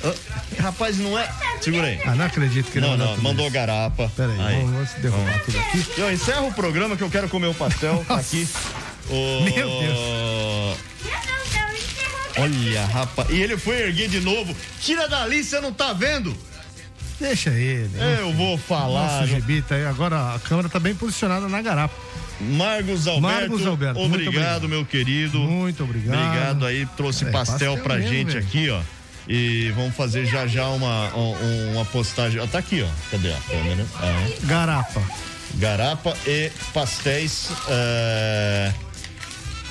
[0.04, 0.14] Ah,
[0.62, 1.28] rapaz, não é.
[1.60, 1.98] Segura aí.
[2.04, 3.54] Ah, não acredito que ele Não, mandou não, mandou isso.
[3.54, 4.10] garapa.
[4.14, 5.84] Pera aí, vamos, vamos derrubar tudo aqui.
[5.96, 8.04] Eu encerro o programa que eu quero comer o pastel.
[8.06, 8.46] Tá aqui.
[9.08, 10.78] Ô, Meu Deus.
[12.36, 13.28] Olha, rapaz.
[13.30, 14.54] E ele foi erguer de novo.
[14.80, 16.36] Tira dali, você não tá vendo?
[17.20, 17.90] Deixa ele.
[18.20, 19.20] Eu vou falar.
[19.20, 19.86] Nossa, gibi aí.
[19.86, 21.94] Agora a câmera tá bem posicionada na garapa.
[22.40, 24.68] Marcos Alberto, Marcos Alberto, obrigado, obrigado.
[24.68, 25.38] meu querido.
[25.38, 26.16] Muito obrigado.
[26.26, 28.38] Obrigado aí, trouxe É, pastel, pra mesmo, gente velho.
[28.44, 28.80] aqui, ó.
[29.28, 32.40] E vamos fazer já já uma, um- uma postagem.
[32.40, 32.88] Ó, tá aqui, ó.
[33.12, 33.86] Cadê a câmera?
[34.02, 34.46] É.
[34.46, 35.02] Garapa.
[35.54, 37.48] Garapa e pastéis.
[37.68, 38.72] é,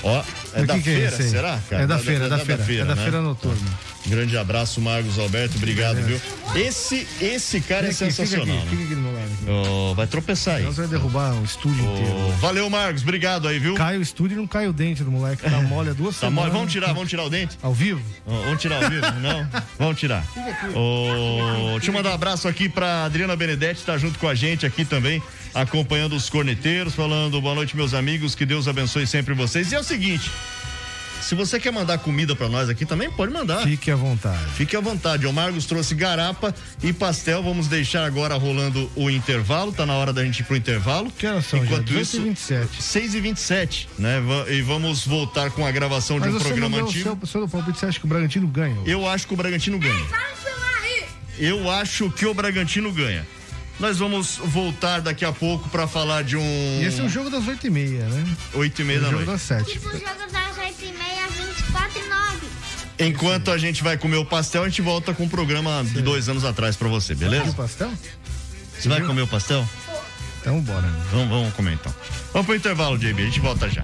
[0.02, 0.24] Ó,
[0.56, 1.60] é da feira, será?
[1.72, 2.64] É da feira, é da feira.
[2.64, 3.04] É da né?
[3.04, 3.72] feira noturna.
[4.06, 5.56] Grande abraço, Marcos Alberto.
[5.58, 6.20] Obrigado, viu?
[6.56, 8.46] Esse, esse cara é aqui, sensacional.
[8.48, 9.30] Fica aqui, fica aqui do meu lado.
[9.48, 10.64] Ó, vai tropeçar aí.
[10.64, 12.32] Você vai derrubar o estúdio Ó, inteiro.
[12.40, 13.02] valeu, Marcos.
[13.02, 13.76] Obrigado aí, viu?
[13.76, 15.50] Cai o estúdio e não cai o dente do moleque.
[15.50, 16.50] Tá mole há duas Tá semanas.
[16.52, 16.58] mole.
[16.60, 17.58] Vamos tirar, vamos tirar o dente?
[17.62, 18.02] Ao vivo?
[18.28, 19.06] Ó, Vamos tirar ao vivo?
[19.22, 19.48] Não?
[19.80, 20.26] Vamos tirar.
[20.76, 24.66] Ô, deixa eu mandar um abraço aqui pra Adriana Benedetti, tá junto com a gente
[24.66, 29.72] aqui também, acompanhando os corneteiros, falando boa noite, meus amigos, que Deus abençoe sempre vocês.
[29.72, 30.30] E é o seguinte.
[31.24, 33.64] Se você quer mandar comida pra nós aqui, também pode mandar.
[33.64, 34.46] Fique à vontade.
[34.56, 35.26] Fique à vontade.
[35.26, 37.42] O Marcos trouxe garapa e pastel.
[37.42, 39.72] Vamos deixar agora rolando o intervalo.
[39.72, 41.10] Tá na hora da gente ir pro intervalo.
[41.18, 42.02] Que horas são Enquanto já?
[42.02, 42.84] isso, 27.
[42.84, 44.22] 6 e 27 né?
[44.50, 47.18] E vamos voltar com a gravação Mas de um você programa não antigo.
[47.22, 48.78] o seu, seu palpite, você acha que o Bragantino ganha?
[48.86, 50.06] Eu acho que o Bragantino ganha.
[51.40, 53.26] Eu acho que o Bragantino ganha.
[53.80, 56.80] Nós vamos voltar daqui a pouco para falar de um.
[56.82, 58.38] E esse é o jogo das 8h30, né?
[58.54, 59.32] 8 e meia o da jogo noite.
[59.32, 59.72] das 7.
[59.72, 60.32] Tipo, o jogo das
[63.00, 66.30] Enquanto a gente vai comer o pastel, a gente volta com um programa de dois
[66.30, 67.50] anos atrás para você, beleza?
[67.50, 67.92] o pastel?
[68.78, 69.68] Você vai comer o pastel?
[70.42, 70.88] Então bora.
[71.12, 71.94] Vamos, vamos comer então.
[72.32, 73.84] Vamos pro intervalo, JB, a gente volta já.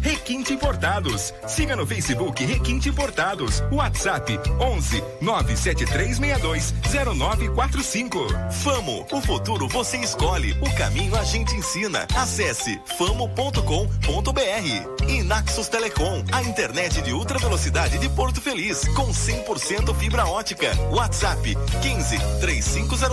[0.00, 1.34] Requinte Importados.
[1.46, 3.62] Siga no Facebook Requinte Importados.
[3.72, 6.74] WhatsApp 11 97362
[7.16, 8.26] 0945.
[8.62, 12.06] Famo, o futuro você escolhe, o caminho a gente ensina.
[12.14, 13.62] Acesse famo.com.br.
[15.08, 20.70] E Naxos Telecom, a internet de ultra velocidade de Porto Feliz, com 100% fibra ótica.
[20.90, 23.08] WhatsApp 15 3500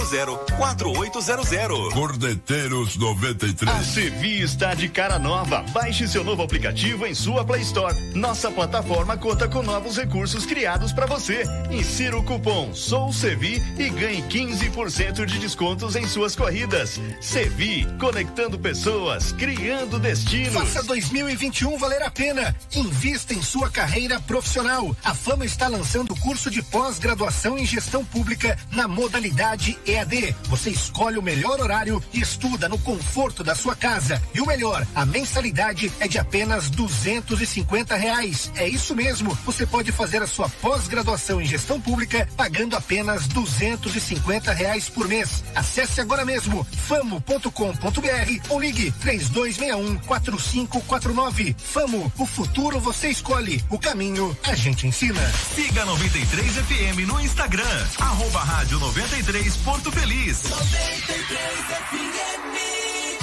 [0.57, 1.93] 4800.
[1.93, 3.75] Cordeteiros 93.
[3.75, 5.63] A Sevi está de cara nova.
[5.71, 7.95] Baixe seu novo aplicativo em sua Play Store.
[8.13, 11.43] Nossa plataforma conta com novos recursos criados para você.
[11.71, 16.99] Insira o cupom Sou Sevi e ganhe 15% de descontos em suas corridas.
[17.21, 20.53] Sevi, conectando pessoas, criando destinos.
[20.53, 22.53] Faça 2021 valer a pena.
[22.75, 24.93] Invista em sua carreira profissional.
[25.01, 30.35] A Fama está lançando o curso de pós-graduação em gestão pública na modalidade EAD.
[30.49, 34.21] Você escolhe o melhor horário e estuda no conforto da sua casa.
[34.33, 38.51] E o melhor, a mensalidade é de apenas duzentos e cinquenta reais.
[38.55, 39.37] É isso mesmo.
[39.45, 44.89] Você pode fazer a sua pós-graduação em gestão pública pagando apenas duzentos e cinquenta reais
[44.89, 45.43] por mês.
[45.55, 51.55] Acesse agora mesmo famo.com.br ou ligue três dois um quatro cinco quatro nove.
[51.57, 53.63] Famo, o futuro você escolhe.
[53.69, 55.21] O caminho a gente ensina.
[55.55, 60.43] Siga 93 FM no Instagram, arroba rádio 93 Porto Feliz.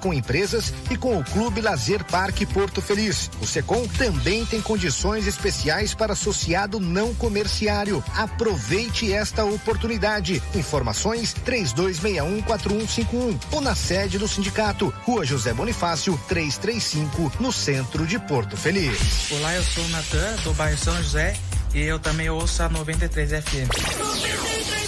[0.00, 3.30] com empresas e com o Clube Lazer Parque Porto Feliz.
[3.40, 8.02] O Secom também tem condições especiais para associado não comerciário.
[8.16, 10.42] Aproveite esta oportunidade.
[10.54, 18.56] Informações 32614151 ou na sede do sindicato, Rua José Bonifácio, 335, no centro de Porto
[18.56, 19.30] Feliz.
[19.30, 21.36] Olá, eu sou o Natan, do bairro São José,
[21.72, 24.83] e eu também ouço a 93 FM.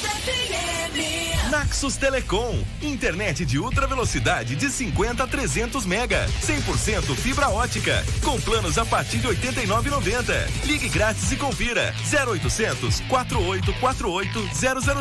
[1.57, 8.39] Naxos Telecom, internet de ultra velocidade de 50 a 300 mega, 100% fibra ótica, com
[8.39, 10.67] planos a partir de 89,90.
[10.67, 14.51] Ligue grátis e confira 0800 4848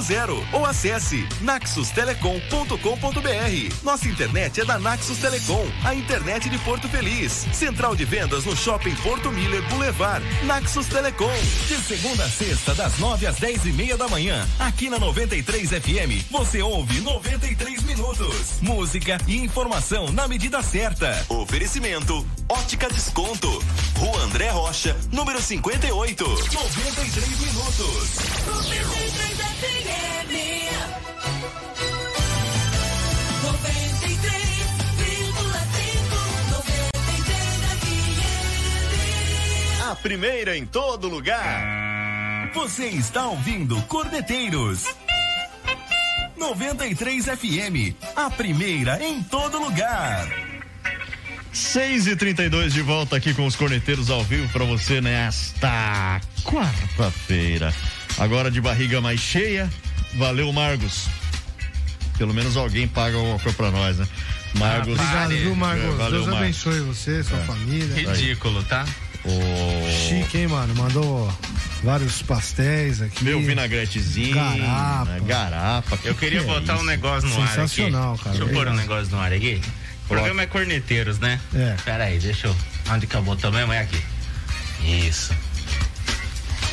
[0.01, 3.83] 000 ou acesse naxostelecom.com.br.
[3.83, 7.33] Nossa internet é da Naxos Telecom, a internet de Porto Feliz.
[7.51, 10.23] Central de vendas no Shopping Porto Miller Boulevard.
[10.45, 11.35] Naxos Telecom.
[11.67, 15.71] De segunda a sexta, das 9 às 10 e meia da manhã, aqui na 93
[15.71, 18.61] FM, você ouve 93 minutos.
[18.61, 21.25] Música e informação na medida certa.
[21.29, 23.47] Oferecimento Ótica Desconto.
[23.97, 26.23] Rua André Rocha, número 58.
[26.23, 28.15] 93 minutos.
[28.45, 29.85] 93
[39.89, 42.51] A primeira em todo lugar.
[42.53, 44.85] Você está ouvindo Cordeteiros.
[46.49, 50.27] 93 FM, a primeira em todo lugar.
[51.51, 57.73] 6 e 32 de volta aqui com os corneteiros ao vivo para você nesta quarta-feira.
[58.19, 59.67] Agora de barriga mais cheia.
[60.17, 61.07] Valeu, Margos.
[62.17, 64.07] Pelo menos alguém paga alguma coisa pra nós, né?
[64.59, 64.99] Margos.
[64.99, 65.83] Obrigado, viu, Marcos?
[65.83, 66.41] É, valeu, Deus Margos.
[66.41, 67.43] abençoe você, sua É.
[67.43, 67.95] família.
[68.13, 68.85] Ridículo, tá?
[69.25, 69.89] O...
[69.91, 70.75] Chique, hein, mano?
[70.75, 71.33] Mandou
[71.85, 73.23] vários pastéis aqui.
[73.23, 74.35] Meu vinagretezinho.
[74.35, 75.05] Garapa.
[75.05, 75.19] né?
[75.25, 75.99] Garapa.
[76.03, 76.85] Eu queria que é botar um isso?
[76.85, 77.53] negócio no ar aqui.
[77.53, 78.35] Sensacional, cara.
[78.35, 79.61] Deixa eu pôr um negócio no ar aqui.
[80.03, 81.39] O programa é Corneteiros, né?
[81.53, 81.75] É.
[81.85, 82.55] Pera aí, deixa eu...
[82.89, 83.71] Onde que eu botou mesmo?
[83.71, 84.01] É aqui.
[84.83, 85.33] Isso.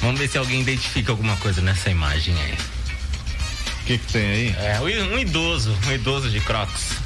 [0.01, 2.53] Vamos ver se alguém identifica alguma coisa nessa imagem aí.
[2.55, 4.57] O que que tem aí?
[4.59, 6.97] É, um idoso, um idoso de crocs.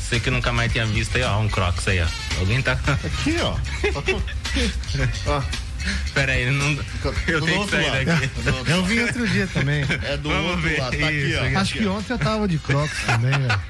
[0.00, 2.06] Você que nunca mais tinha visto aí, ó, um crocs aí, ó.
[2.40, 2.72] Alguém tá...
[2.72, 3.56] Aqui, ó.
[5.26, 5.67] Ó.
[6.14, 6.70] Pera aí, não...
[7.26, 8.04] eu do tenho que outro sair lado.
[8.04, 8.70] daqui.
[8.70, 9.84] Eu vim outro dia também.
[10.04, 10.96] É do Vamos outro ver lado.
[10.98, 11.60] Tá aqui, isso, ó.
[11.60, 13.60] Acho que ontem eu tava de crocs também, velho.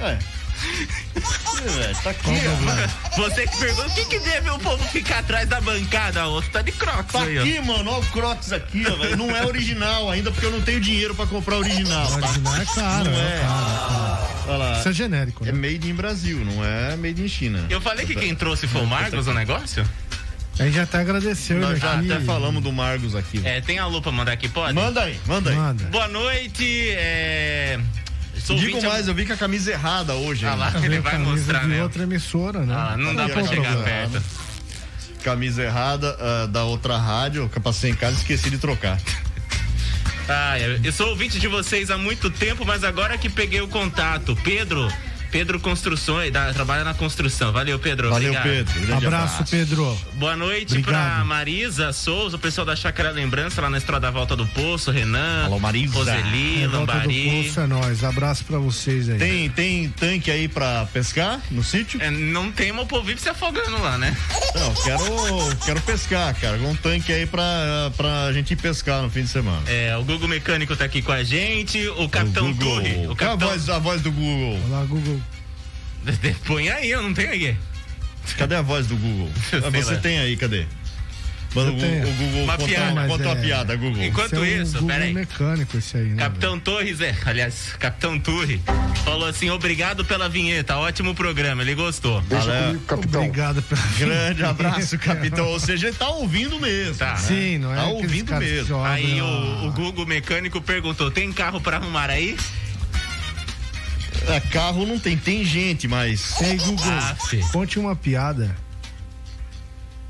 [0.00, 0.18] É.
[0.60, 3.28] Velho, tá aqui, Qual o ó.
[3.28, 6.26] Você que pergunta, o que que deve o povo ficar atrás da bancada?
[6.28, 7.42] O outro tá de crocs Tá aí, ó.
[7.42, 9.16] aqui, mano, ó o Crocs aqui, ó, velho.
[9.16, 12.28] Não é original ainda, porque eu não tenho dinheiro pra comprar original, O tá?
[12.28, 13.40] original é caro, Não é, é.
[13.40, 14.30] caro.
[14.48, 14.78] Olha lá.
[14.80, 15.70] Isso é genérico, É né?
[15.70, 17.64] made in Brasil, não é made in China.
[17.70, 19.84] Eu falei que quem trouxe foi o Marcos o negócio?
[20.60, 22.12] A gente já até agradeceu Nós já aqui.
[22.12, 23.40] até falamos do Margos aqui.
[23.42, 24.74] É, tem a lupa mandar aqui, pode?
[24.74, 25.56] Manda aí, manda aí.
[25.56, 25.84] Manda.
[25.84, 27.80] Boa noite, é...
[28.38, 30.44] Sou Digo mais, eu vi com a camisa errada hoje.
[30.44, 30.58] Ah hein?
[30.58, 31.82] lá, Tá ele vai camisa mostrar, de né?
[31.82, 32.74] outra emissora, né?
[32.76, 33.84] Ah, não dá tem pra chegar problema.
[33.84, 34.22] perto.
[35.24, 39.00] Camisa errada ah, da outra rádio, que eu passei em casa e esqueci de trocar.
[40.28, 44.36] Ah, eu sou ouvinte de vocês há muito tempo, mas agora que peguei o contato.
[44.44, 44.92] Pedro,
[45.30, 47.52] Pedro Construções, da, trabalha na construção.
[47.52, 48.10] Valeu, Pedro.
[48.10, 48.66] Valeu, obrigado.
[48.66, 48.86] Pedro.
[48.86, 49.98] Grande Abraço, Pedro.
[50.14, 51.14] Boa noite Obrigado.
[51.16, 54.90] pra Marisa Souza, o pessoal da Chácara Lembrança, lá na Estrada da Volta do Poço,
[54.90, 55.44] Renan.
[55.44, 55.94] Alô, Marisa.
[55.94, 57.44] Roseli, É, volta do Lambari.
[57.44, 58.04] poço é nóis.
[58.04, 59.18] Abraço pra vocês aí.
[59.18, 62.00] Tem, tem tanque aí pra pescar no sítio?
[62.02, 64.16] É, não tem uma por vive se afogando lá, né?
[64.54, 65.04] Não, quero,
[65.64, 66.56] quero pescar, cara.
[66.58, 69.62] Um tanque aí pra, pra gente ir pescar no fim de semana.
[69.66, 72.74] É, o Google Mecânico tá aqui com a gente, o Capitão Google.
[72.82, 73.06] Torre.
[73.06, 73.48] O Qual é a Capitão...
[73.48, 74.58] voz, a voz do Google?
[74.68, 75.19] Olá, Google.
[76.46, 77.56] Põe aí, eu não tenho aqui.
[78.36, 79.30] Cadê a voz do Google?
[79.64, 80.00] Ah, Você lá.
[80.00, 80.66] tem aí, cadê?
[81.52, 83.08] Manda o, o Google Uma piada.
[83.08, 84.04] Conta é- uma piada, Google.
[84.04, 85.12] Enquanto Esse é o isso, Google peraí.
[85.12, 86.22] mecânico esse aí, né?
[86.22, 88.60] Capitão Torres, é, aliás, Capitão Turri,
[89.04, 92.22] falou assim: obrigado pela vinheta, ótimo programa, ele gostou.
[92.22, 92.80] Valeu.
[92.92, 95.46] Obrigado pela Grande abraço, capitão.
[95.48, 96.94] Ou seja, ele tá ouvindo mesmo.
[96.94, 97.14] Tá.
[97.14, 97.16] né?
[97.16, 98.68] Sim, não é Tá ouvindo mesmo.
[98.68, 102.36] jogam, Aí o, o Google mecânico perguntou: tem carro pra arrumar aí?
[104.28, 106.40] É, carro não tem, tem gente, mas.
[106.40, 107.16] Ei, Google, Ah,
[107.52, 108.54] conte uma piada.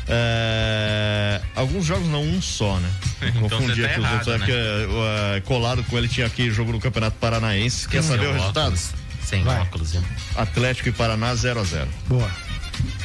[0.09, 2.89] É, alguns jogos não, um só, né?
[3.35, 4.35] Então Confundi você tá aqui os errado, outros.
[4.35, 4.45] É né?
[4.45, 7.87] que, é, colado com ele tinha aqui jogo no Campeonato Paranaense.
[7.87, 8.67] Quer saber o resultado?
[8.73, 8.91] óculos.
[9.23, 9.59] Sem Vai.
[9.59, 9.95] óculos.
[9.95, 10.03] hein?
[10.35, 12.31] Atlético e Paraná 0 a 0 Boa.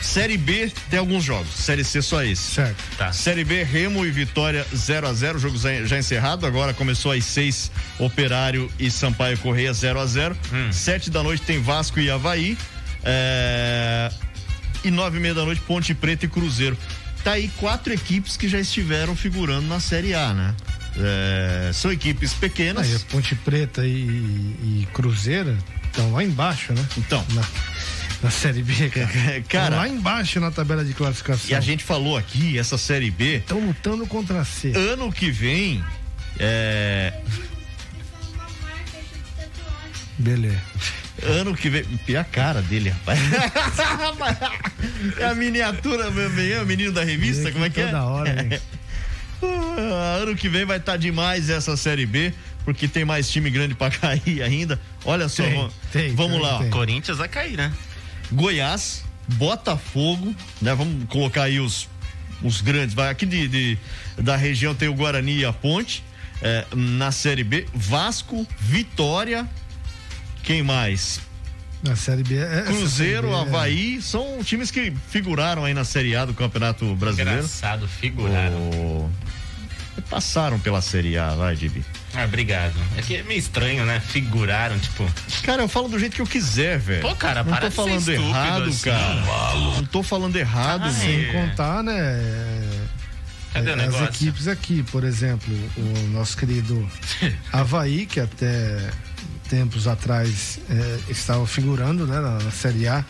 [0.00, 1.48] Série B tem alguns jogos.
[1.54, 2.42] Série C só esse.
[2.42, 2.76] Certo.
[2.98, 3.12] Tá.
[3.12, 6.46] Série B, Remo e Vitória 0 a 0 jogo já encerrado.
[6.46, 10.70] Agora começou às 6, Operário e Sampaio Correia 0 a 0 Hum.
[10.72, 12.58] Sete da noite tem Vasco e Havaí.
[13.02, 14.10] É,
[14.84, 16.76] E nove e meia da noite, Ponte Preta e Cruzeiro.
[17.22, 20.54] Tá aí quatro equipes que já estiveram figurando na Série A, né?
[20.96, 22.86] É, São equipes pequenas.
[22.92, 26.84] Aí, Ponte Preta e, e Cruzeiro estão lá embaixo, né?
[26.98, 27.24] Então.
[27.32, 27.44] Na,
[28.22, 29.42] na Série B, cara.
[29.48, 31.50] Cara, lá embaixo na tabela de classificação.
[31.50, 33.36] E a gente falou aqui, essa Série B.
[33.36, 34.72] Estão lutando contra a C.
[34.74, 35.82] Ano que vem.
[36.38, 37.12] É,
[40.18, 40.60] Beleza.
[41.22, 41.84] Ano que vem.
[42.08, 43.18] E a cara dele, rapaz.
[45.18, 47.86] é a miniatura, meu bem, é o menino da revista, como é que é?
[47.86, 48.60] Toda hora, né?
[49.44, 52.32] Ah, ano que vem vai estar demais essa Série B,
[52.64, 54.80] porque tem mais time grande pra cair ainda.
[55.04, 56.58] Olha só, Tem, vamos, tem, vamos tem, lá.
[56.60, 56.70] tem.
[56.70, 57.72] Corinthians vai cair, né?
[58.30, 60.72] Goiás, Botafogo, né?
[60.76, 61.88] Vamos colocar aí os,
[62.40, 62.94] os grandes.
[62.94, 63.78] Vai aqui de, de-
[64.16, 66.04] da região tem o Guarani e a Ponte.
[66.40, 69.48] é, na Série B, Vasco, Vitória.
[70.42, 71.20] Quem mais?
[71.82, 72.36] Na Série B.
[72.36, 76.32] é- Cruzeiro, Série B é- Havaí, são times que figuraram aí na Série A do
[76.34, 77.38] Campeonato Brasileiro.
[77.40, 78.56] Engraçado, figuraram.
[78.70, 79.10] O-
[80.08, 81.84] Passaram pela Série A, vai, Dibi.
[82.14, 82.74] Ah, obrigado.
[82.96, 84.00] É que é meio estranho, né?
[84.00, 85.06] Figuraram, tipo.
[85.42, 87.02] Cara, eu falo do jeito que eu quiser, velho.
[87.02, 88.80] Pô, cara, não para tô de ser falando errado, assim.
[88.90, 89.54] cara.
[89.76, 91.00] Não tô falando errado, sim.
[91.00, 91.94] Sem contar, né?
[91.98, 92.80] é,
[93.54, 94.04] Cadê o as negócio?
[94.06, 96.88] equipes aqui, por exemplo, o nosso querido
[97.52, 98.90] Havaí, que até
[99.52, 103.04] tempos atrás é, estava figurando né, na, na Série A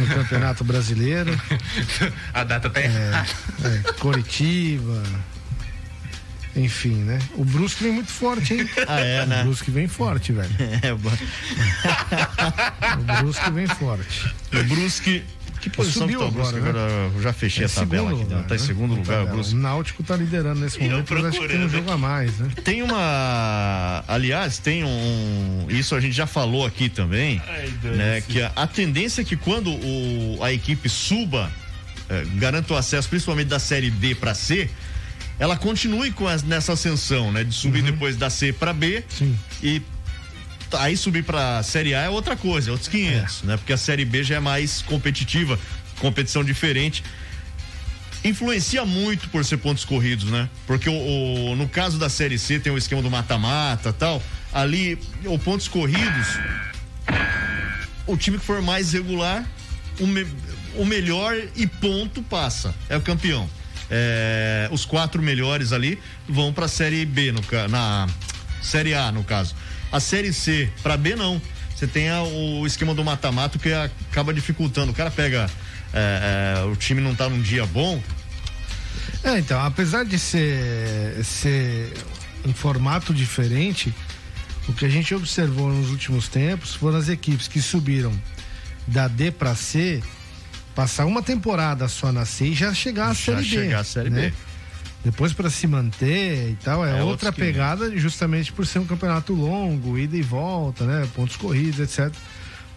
[0.00, 1.40] no Campeonato Brasileiro.
[2.34, 3.24] A data tá errada.
[3.62, 5.00] É, Coritiba.
[6.56, 7.20] Enfim, né?
[7.36, 8.68] O Brusque vem muito forte, hein?
[8.88, 9.42] Ah, é, né?
[9.42, 10.50] O Brusque vem forte, velho.
[10.82, 11.12] É, bom.
[12.98, 14.34] O Brusque vem forte.
[14.52, 15.22] O Brusque.
[15.60, 17.10] Que posição Subiu que tá o Brusque agora, né?
[17.14, 18.20] Eu já fechei É a tabela aqui.
[18.20, 18.44] lugar, né?
[18.48, 18.64] Tá em né?
[18.66, 19.26] segundo Na lugar o.
[19.28, 19.54] Brusque.
[19.54, 22.48] O Náutico tá liderando nesse momento, mas acho que tem um jogo a mais, né?
[22.64, 24.04] Tem uma.
[24.08, 25.66] Aliás, tem um.
[25.68, 27.40] Isso a gente já falou aqui também.
[27.82, 31.50] né, que a, a tendência é que quando o, a equipe suba,
[32.08, 34.68] eh, garanta o acesso, principalmente da série D para C,
[35.38, 37.44] ela continue com as- nessa ascensão, né?
[37.44, 39.04] De subir depois da C para B.
[39.08, 39.36] Sim.
[39.62, 39.82] E
[40.78, 43.56] aí subir para série A é outra coisa, é outros 500, né?
[43.56, 45.58] Porque a série B já é mais competitiva,
[45.98, 47.02] competição diferente
[48.22, 50.46] influencia muito por ser pontos corridos, né?
[50.66, 50.92] Porque o,
[51.52, 54.22] o- no caso da Série C tem o esquema do mata-mata tal.
[54.52, 56.26] Ali, o pontos corridos,
[58.06, 59.44] o time que for mais regular,
[59.98, 60.26] o, me-
[60.74, 62.74] o melhor e ponto passa.
[62.88, 63.48] É o campeão.
[63.90, 65.98] É, os quatro melhores ali
[66.28, 67.40] vão pra Série B, no,
[67.70, 68.06] na
[68.60, 69.54] Série A, no caso.
[69.92, 71.40] A Série C, pra B, não.
[71.74, 74.92] Você tem a- o esquema do mata-mata que acaba dificultando.
[74.92, 75.48] O cara pega.
[75.92, 78.00] é, é, o time não tá num dia bom,
[79.24, 81.92] É, então, apesar de ser, ser
[82.46, 83.92] um formato diferente,
[84.68, 88.12] o que a gente observou nos últimos tempos foram as equipes que subiram
[88.86, 90.00] da D para C,
[90.74, 93.44] passar uma temporada só na C e já chegar à Já Série B.
[93.48, 94.28] chegar à Série né?
[94.30, 94.34] B.
[95.04, 97.38] Depois para se manter e tal, é, É outra outros 500.
[97.46, 101.08] pegada, justamente por ser um campeonato longo, ida e volta, né?
[101.14, 102.14] Pontos corridos, etc.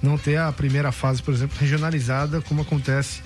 [0.01, 3.21] Não ter a primeira fase, por exemplo, regionalizada, como acontece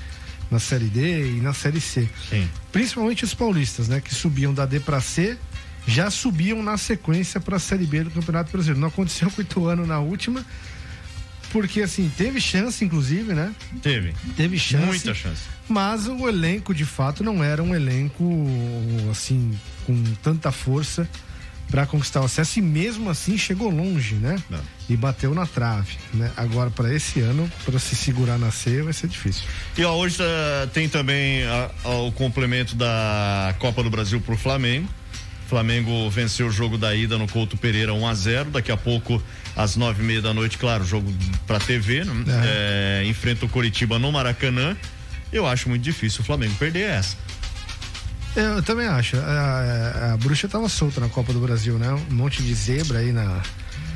[0.49, 2.09] na Série D e na Série C.
[2.29, 2.49] Sim.
[2.71, 4.01] Principalmente os paulistas, né?
[4.01, 5.37] Que subiam da D para C,
[5.85, 8.79] já subiam na sequência para a Série B do Campeonato Brasileiro.
[8.79, 10.43] Não aconteceu com o Ituano na última,
[11.59, 13.51] porque assim, teve chance, inclusive, né?
[13.81, 14.13] Teve.
[14.35, 14.85] Teve chance.
[14.85, 15.41] Muita chance.
[15.67, 18.23] Mas o elenco, de fato, não era um elenco,
[19.11, 21.07] assim, com tanta força
[21.69, 24.41] para conquistar o acesso e mesmo assim chegou longe, né?
[24.87, 26.31] E bateu na trave, né?
[26.37, 29.43] Agora, para esse ano, para se segurar na C, vai ser difícil.
[29.77, 34.37] E ó, hoje tá- tem também a- a- o complemento da Copa do Brasil pro
[34.37, 34.87] Flamengo.
[35.47, 39.21] Flamengo venceu o jogo da ida no Couto Pereira 1 a 0 Daqui a pouco,
[39.55, 41.13] às nove e meia da noite, claro, jogo
[41.45, 42.13] pra TV, né?
[42.45, 44.75] É, enfrenta o Coritiba no Maracanã.
[45.31, 47.15] Eu acho muito difícil o Flamengo perder essa.
[48.35, 49.17] Eu também acho.
[49.17, 51.91] A, a- a bruxa tava solta na Copa do Brasil, né?
[51.91, 53.41] Um monte de zebra aí na,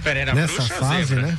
[0.03, 1.27] Pera, era nessa bruxa fase, zebra?
[1.27, 1.37] né?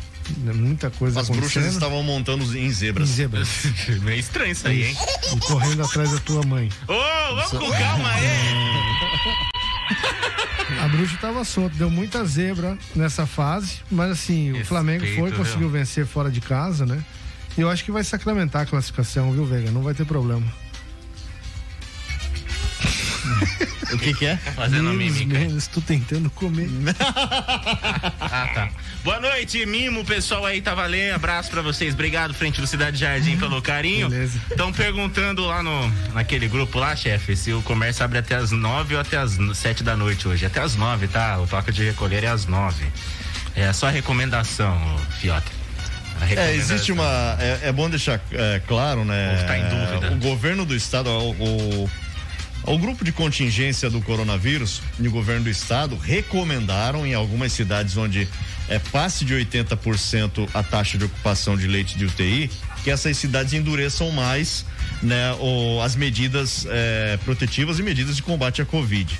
[0.54, 3.10] Muita coisa As bruxas estavam montando em zebras.
[3.10, 3.48] Em zebras.
[4.02, 4.96] Meio estranho isso aí, hein?
[5.34, 6.68] E correndo atrás da tua mãe.
[6.86, 9.42] Ô, vamos com calma aí.
[10.82, 15.38] A bruxa tava solta, deu muita zebra nessa fase, mas assim, o Flamengo foi, viu?
[15.38, 17.02] conseguiu vencer fora de casa, né?
[17.56, 19.70] E eu acho que vai sacramentar a classificação, viu, Veiga?
[19.70, 20.42] Não vai ter problema.
[23.92, 24.36] O que que é?
[24.38, 25.38] Fazendo a Menos, mímica.
[25.38, 26.66] menos, tô tentando comer.
[28.20, 28.68] Ah, tá.
[29.04, 31.14] Boa noite, Mimo, pessoal aí, tá valendo.
[31.14, 31.92] Abraço pra vocês.
[31.92, 34.08] Obrigado, Frente do Cidade Jardim, pelo carinho.
[34.08, 34.40] Beleza.
[34.50, 38.94] Estão perguntando lá no, naquele grupo lá, chefe, se o comércio abre até as nove
[38.94, 40.46] ou até as sete da noite hoje.
[40.46, 41.38] Até as nove, tá?
[41.38, 42.86] O toque de recolher é às nove.
[43.54, 44.78] É só recomendação,
[45.20, 45.50] Fiota.
[46.20, 47.36] A É, existe uma.
[47.38, 49.44] É, é bom deixar é, claro, né?
[49.46, 50.12] Tá em dúvida.
[50.12, 51.90] O governo do estado, o, o,
[52.64, 57.96] o grupo de contingência do coronavírus e o governo do estado recomendaram em algumas cidades
[57.96, 58.28] onde
[58.68, 62.50] é passe de 80% a taxa de ocupação de leite de UTI,
[62.84, 64.64] que essas cidades endureçam mais
[65.02, 69.18] né, o- as medidas é, protetivas e medidas de combate à Covid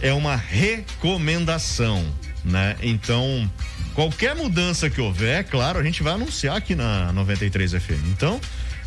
[0.00, 2.04] é uma recomendação,
[2.44, 2.74] né?
[2.82, 3.48] Então,
[3.94, 8.04] qualquer mudança que houver, claro, a gente vai anunciar aqui na 93 FM.
[8.08, 8.40] Então,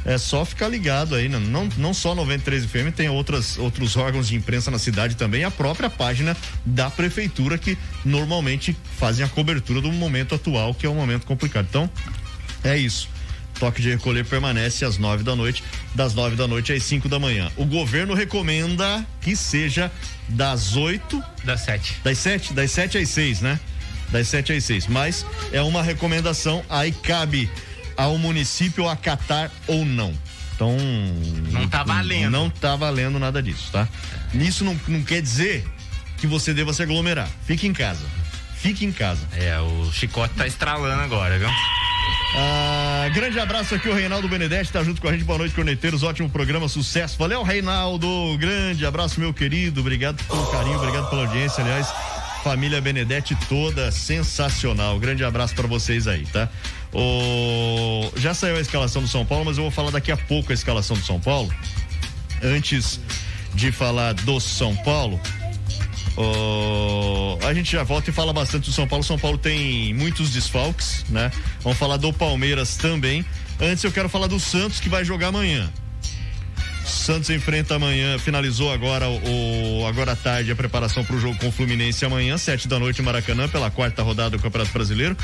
[0.06, 1.40] é só ficar ligado aí, né?
[1.40, 5.52] não, não só 93 FM, tem outras, outros órgãos de imprensa na cidade também, a
[5.52, 7.76] própria página da prefeitura que
[8.06, 11.66] normalmente fazem a cobertura do momento atual, que é um momento complicado.
[11.68, 11.90] Então,
[12.64, 13.10] é isso.
[13.60, 15.64] Toque de recolher permanece às nove da noite,
[15.96, 17.50] das nove da noite às cinco da manhã.
[17.56, 19.90] O governo recomenda que seja
[20.28, 21.24] das oito.
[21.44, 21.96] Das sete.
[22.04, 23.60] Das sete, das sete às seis, né?
[24.12, 24.88] Das sete às seis.
[24.88, 27.50] Mas é uma recomendação, aí cabe
[27.98, 30.14] ao município acatar ou não.
[30.56, 30.78] Então.
[31.52, 32.32] Não tá valendo.
[32.32, 33.88] Não tá valendo nada disso, tá?
[34.34, 35.66] Isso não, não quer dizer
[36.18, 37.28] que você deva se aglomerar.
[37.46, 38.06] Fique em casa.
[38.56, 39.22] Fique em casa.
[39.34, 41.50] É, o chicote tá estralando agora, viu?
[42.38, 45.24] Ah, grande abraço aqui, o Reinaldo Benedetti tá junto com a gente.
[45.24, 46.04] Boa noite, corneteiros.
[46.04, 47.18] Ótimo programa, sucesso.
[47.18, 48.08] Valeu, Reinaldo.
[48.38, 49.82] Grande abraço, meu querido.
[49.82, 51.64] Obrigado pelo carinho, obrigado pela audiência.
[51.64, 51.88] Aliás,
[52.44, 55.00] família Benedetti toda sensacional.
[55.00, 56.50] Grande abraço para vocês aí, tá?
[56.96, 58.10] O...
[58.16, 60.54] Já saiu a escalação do São Paulo, mas eu vou falar daqui a pouco a
[60.54, 61.54] escalação do São Paulo.
[62.42, 63.00] Antes
[63.54, 65.20] de falar do São Paulo,
[67.46, 69.04] a gente já volta e fala bastante do São Paulo.
[69.04, 71.32] São Paulo tem muitos desfalques, né?
[71.62, 73.26] Vamos falar do Palmeiras também.
[73.60, 75.70] Antes eu quero falar do Santos que vai jogar amanhã.
[76.86, 81.48] Santos enfrenta amanhã, finalizou agora o agora à tarde a preparação para o jogo com
[81.48, 85.18] o Fluminense amanhã, sete da noite Maracanã, pela quarta rodada do Campeonato Brasileiro.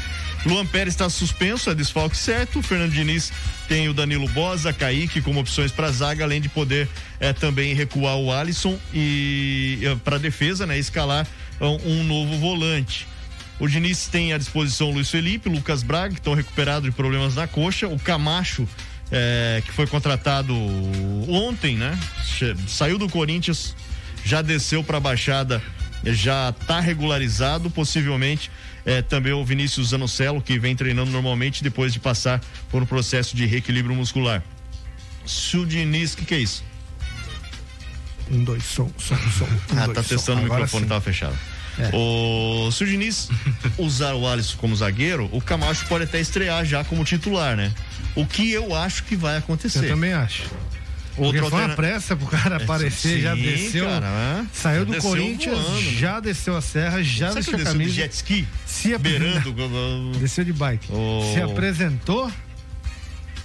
[0.45, 2.61] Luan Pérez está suspenso, é desfalque certo.
[2.61, 3.31] Fernando Diniz
[3.67, 6.89] tem o Danilo Bosa, Kaique como opções para zaga, além de poder
[7.19, 10.77] eh, também recuar o Alisson e para defesa, né?
[10.77, 11.27] Escalar
[11.59, 13.07] um, um novo volante.
[13.59, 17.35] O Diniz tem à disposição o Luiz Felipe, Lucas Braga, que estão recuperados de problemas
[17.35, 17.87] na coxa.
[17.87, 18.67] O Camacho,
[19.11, 20.53] eh, que foi contratado
[21.27, 21.97] ontem, né?
[22.67, 23.75] Saiu do Corinthians,
[24.23, 25.61] já desceu para a Baixada,
[26.03, 27.69] já está regularizado.
[27.69, 28.49] Possivelmente
[28.85, 33.35] eh, também o Vinícius Zanocelo, que vem treinando normalmente depois de passar por um processo
[33.35, 34.43] de reequilíbrio muscular.
[35.25, 36.63] Se o Diniz, o que, que é isso?
[38.31, 39.45] Um, dois, som, som, som.
[39.45, 40.09] Um, Ah, dois, tá som.
[40.15, 40.89] testando o Agora microfone, sim.
[40.89, 41.37] tava fechado.
[41.81, 41.89] É.
[41.95, 43.29] O, se o Diniz
[43.77, 47.71] usar o Alisson como zagueiro, o Camacho pode até estrear já como titular, né?
[48.15, 49.85] O que eu acho que vai acontecer.
[49.85, 50.43] Eu também acho.
[51.15, 53.85] Porque Outra foi uma alterna- pressa pro cara É, aparecer, já sim, desceu.
[53.85, 54.47] cara, né?
[54.53, 55.91] Saiu Já do desceu Corinthians, voando, né?
[55.99, 57.93] já desceu a serra, já Será ele a desceu de camisa.
[57.93, 58.47] jet ski?
[58.65, 59.53] Se Beirando.
[60.19, 60.87] Desceu de bike.
[60.89, 62.31] O- Se apresentou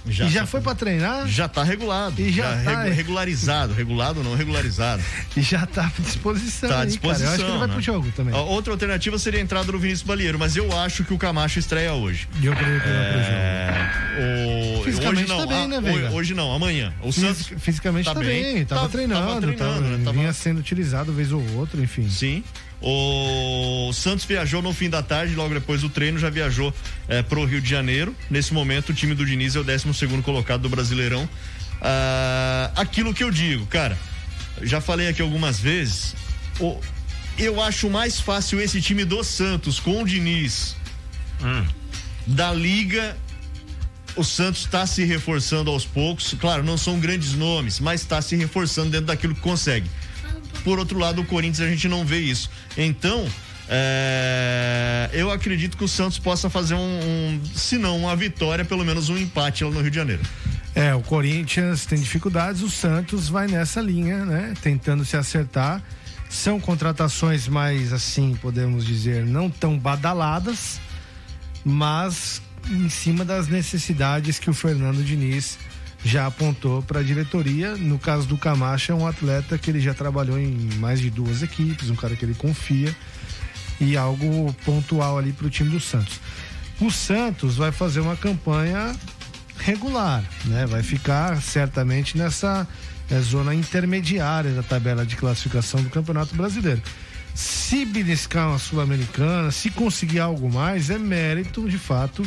[0.09, 1.27] e já foi pra treinar.
[1.27, 2.21] Já tá regulado.
[2.21, 3.73] E já tá- regu- regularizado.
[3.73, 5.01] Regulado não, regularizado.
[5.35, 6.69] E já tá à disposição.
[6.69, 7.27] Tá à aí, disposição.
[7.27, 7.73] Eu acho que ele vai né?
[7.73, 8.33] pro jogo também.
[8.33, 11.59] A outra alternativa seria a entrada do Vinícius Balieiro, mas eu acho que o Camacho
[11.59, 12.27] estreia hoje.
[12.41, 13.33] E eu creio que ele vai pro jogo.
[13.37, 16.09] É, o, Fisicamente hoje não, tá bem, né?
[16.11, 16.93] Hoje não, amanhã.
[17.01, 20.03] O Santos fisicamente tá, bem, tava, treinando, tava treinando, tava- né?
[20.03, 22.09] Tava- vinha sendo utilizado vez ou outra, enfim.
[22.09, 22.43] Sim.
[22.81, 26.73] O Santos viajou no fim da tarde, logo depois do treino, já viajou
[27.07, 28.15] eh, pro Rio de Janeiro.
[28.29, 31.27] Nesse momento, o time do Diniz é o 12 segundo colocado do Brasileirão.
[31.81, 33.97] Ah, aquilo que eu digo, cara,
[34.61, 36.15] já falei aqui algumas vezes.
[36.59, 36.79] o-
[37.37, 40.75] eu acho mais fácil esse time do Santos com o Diniz
[42.25, 43.15] da Liga
[44.15, 46.33] o Santos está se reforçando aos poucos.
[46.39, 49.87] Claro, não são grandes nomes, mas está se reforçando dentro daquilo que consegue.
[50.63, 52.49] Por outro lado, o Corinthians a gente não vê isso.
[52.77, 53.27] Então,
[53.69, 58.85] é, eu acredito que o Santos possa fazer um, um, se não uma vitória, pelo
[58.85, 60.21] menos um empate lá no Rio de Janeiro.
[60.73, 64.53] É, o Corinthians tem dificuldades, o Santos vai nessa linha, né?
[64.61, 65.81] Tentando se acertar.
[66.29, 70.79] São contratações mais, assim, podemos dizer, não tão badaladas,
[71.63, 75.57] mas em cima das necessidades que o Fernando Diniz
[76.07, 77.75] já apontou para a diretoria.
[77.75, 81.43] No caso do Camacho, é um atleta que ele já trabalhou em mais de duas
[81.43, 82.95] equipes, um cara que ele confia
[83.79, 86.19] e algo pontual ali para o time do Santos.
[86.79, 88.95] O Santos vai fazer uma campanha
[89.59, 90.65] regular, né?
[90.65, 92.65] Vai ficar certamente nessa
[93.09, 96.81] eh, zona intermediária da tabela de classificação do Campeonato Brasileiro.
[97.35, 102.23] Se beliscar uma Sul-Americana, se conseguir algo mais, é mérito, de fato,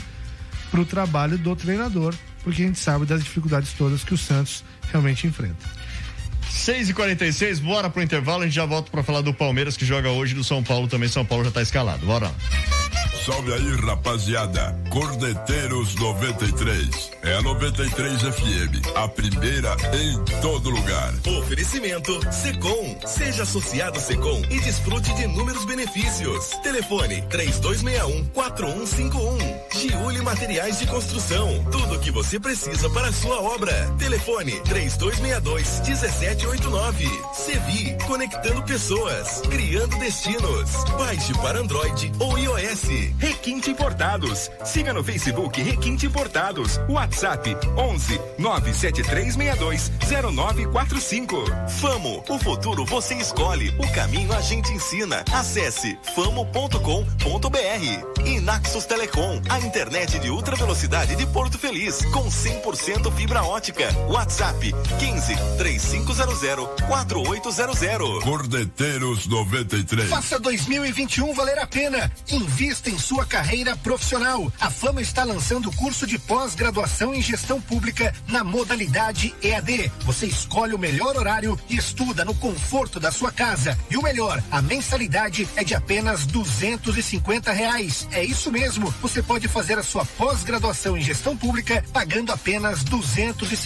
[0.70, 4.64] para o trabalho do treinador, porque a gente sabe das dificuldades todas que o Santos
[4.90, 5.80] realmente enfrenta.
[6.50, 9.84] 6 e 46 bora pro intervalo, a gente já volta para falar do Palmeiras que
[9.84, 11.08] joga hoje, do São Paulo também.
[11.08, 12.04] São Paulo já tá escalado.
[12.04, 12.34] Bora lá.
[13.24, 14.76] Salve aí, rapaziada.
[14.90, 17.10] Cordeteiros 93.
[17.22, 18.96] É a 93 FM.
[18.96, 21.12] A primeira em todo lugar.
[21.38, 22.98] Oferecimento Secom.
[23.06, 26.46] Seja associado Secom e desfrute de inúmeros benefícios.
[26.62, 29.59] Telefone 3261-4151.
[29.80, 31.48] Giuli Materiais de Construção.
[31.72, 33.72] Tudo o que você precisa para a sua obra.
[33.98, 37.08] Telefone 3262-1789.
[37.32, 37.96] Sevi.
[38.06, 39.40] Conectando pessoas.
[39.48, 40.70] Criando destinos.
[40.98, 42.82] Baixe para Android ou iOS.
[43.18, 44.50] Requinte Importados.
[44.66, 46.78] Siga no Facebook Requinte Importados.
[46.86, 49.90] WhatsApp 11 97362
[50.34, 51.42] 0945.
[51.80, 55.24] Famo, o futuro você escolhe, o caminho a gente ensina.
[55.32, 56.90] Acesse famo.com.br.
[58.42, 63.88] Naxos Telecom, a internet de ultra velocidade de Porto Feliz, com 100% fibra ótica.
[64.08, 68.24] WhatsApp 15 3500 4800.
[68.24, 70.08] Cordeteiros 93.
[70.08, 72.10] Faça 2021 valer a pena.
[72.32, 74.52] Invista em sua carreira profissional.
[74.60, 79.92] A Fama está lançando o curso de pós-graduação em gestão pública na modalidade EAD.
[80.04, 83.78] Você escolhe o melhor horário e estuda no conforto da sua casa.
[83.88, 88.08] E o melhor, a mensalidade é de apenas duzentos e cinquenta reais.
[88.10, 88.92] É isso mesmo.
[89.00, 93.56] Você pode fazer fazer a sua pós-graduação em gestão pública pagando apenas duzentos e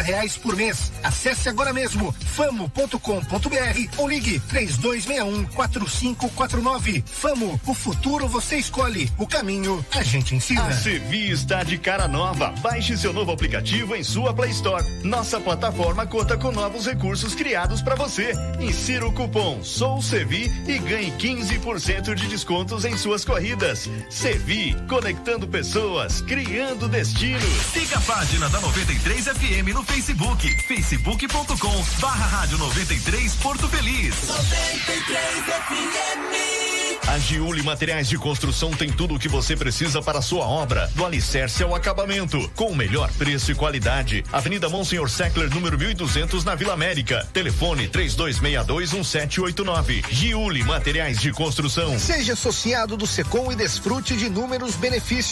[0.00, 0.90] reais por mês.
[1.02, 7.04] Acesse agora mesmo famo.com.br ou ligue três dois um quatro cinco quatro nove.
[7.06, 10.62] Famo, o futuro você escolhe, o caminho a gente ensina.
[10.62, 12.54] A Sevi está de cara nova.
[12.62, 14.82] Baixe seu novo aplicativo em sua Play Store.
[15.04, 18.32] Nossa plataforma conta com novos recursos criados para você.
[18.58, 23.90] Insira o cupom Sou Sevi e ganhe 15% de descontos em suas corridas.
[24.08, 27.42] Sevi, conectando pessoas, criando destinos.
[27.72, 34.14] Siga a página da 93 FM no Facebook, facebook.com barra rádio 93 Porto Feliz.
[34.26, 36.62] 93 FM.
[37.08, 40.88] A Giuli Materiais de Construção tem tudo o que você precisa para a sua obra,
[40.94, 44.24] do alicerce ao acabamento, com o melhor preço e qualidade.
[44.32, 47.28] Avenida Monsenhor Seckler, número 1200, na Vila América.
[47.32, 50.04] Telefone 32621789.
[50.10, 51.98] Giuli Materiais de Construção.
[51.98, 55.31] Seja associado do Secom e desfrute de inúmeros benefícios.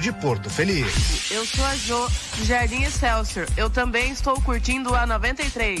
[0.00, 1.30] de Porto Feliz.
[1.30, 3.46] Eu sou a Jo, do Jardim Excelsior.
[3.56, 5.80] Eu também estou curtindo a 93.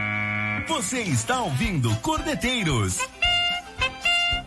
[0.71, 2.97] Você está ouvindo Corneteiros.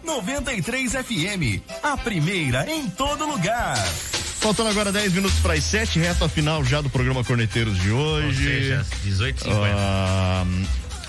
[0.02, 3.76] 93 FM, a primeira em todo lugar.
[4.40, 8.26] Faltando agora 10 minutos para as 7, reta final já do programa Corneteiros de hoje.
[8.26, 9.74] Ou seja, 18h50.
[9.76, 10.44] Ah,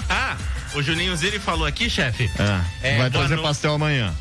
[0.10, 0.38] Ah,
[0.76, 2.30] o Juninho Zilli falou aqui, chefe.
[2.84, 4.14] é, vai boa trazer no- pastel amanhã.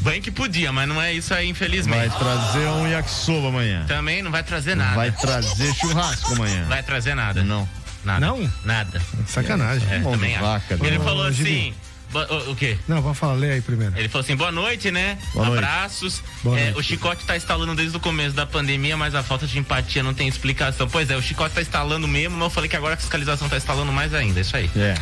[0.00, 2.08] Bem que podia, mas não é isso aí, infelizmente.
[2.08, 3.84] Vai trazer um yakisoba amanhã.
[3.88, 4.94] Também não vai trazer nada.
[4.94, 6.64] Vai trazer churrasco amanhã.
[6.68, 7.42] Vai trazer nada.
[7.42, 7.68] Não.
[8.06, 8.20] Nada.
[8.26, 8.50] Não?
[8.64, 9.02] Nada.
[9.26, 9.86] Sacanagem.
[9.90, 11.74] É, também vaca, Ele falou assim.
[12.14, 12.78] O, o quê?
[12.86, 13.92] Não, vamos falar, lê aí primeiro.
[13.98, 15.18] Ele falou assim, boa noite, né?
[15.34, 15.58] Boa noite.
[15.64, 16.22] Abraços.
[16.42, 16.78] Boa É, noite.
[16.78, 20.14] o chicote tá instalando desde o começo da pandemia, mas a falta de empatia não
[20.14, 20.88] tem explicação.
[20.88, 23.56] Pois é, o chicote tá instalando mesmo, mas eu falei que agora a fiscalização tá
[23.56, 24.40] instalando mais ainda.
[24.40, 24.70] Isso aí.
[24.76, 24.94] É.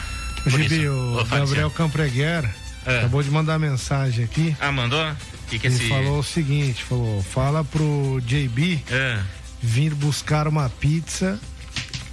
[0.47, 0.91] O Por Gibi, isso.
[0.93, 2.51] o Ô, Gabriel Campreguer
[2.87, 2.99] É.
[3.01, 4.57] acabou de mandar mensagem aqui.
[4.59, 5.05] Ah, mandou?
[5.11, 5.17] O
[5.51, 5.89] que, que Ele esse.
[5.89, 9.19] falou o seguinte, falou, fala pro JB É.
[9.63, 11.39] vir buscar uma pizza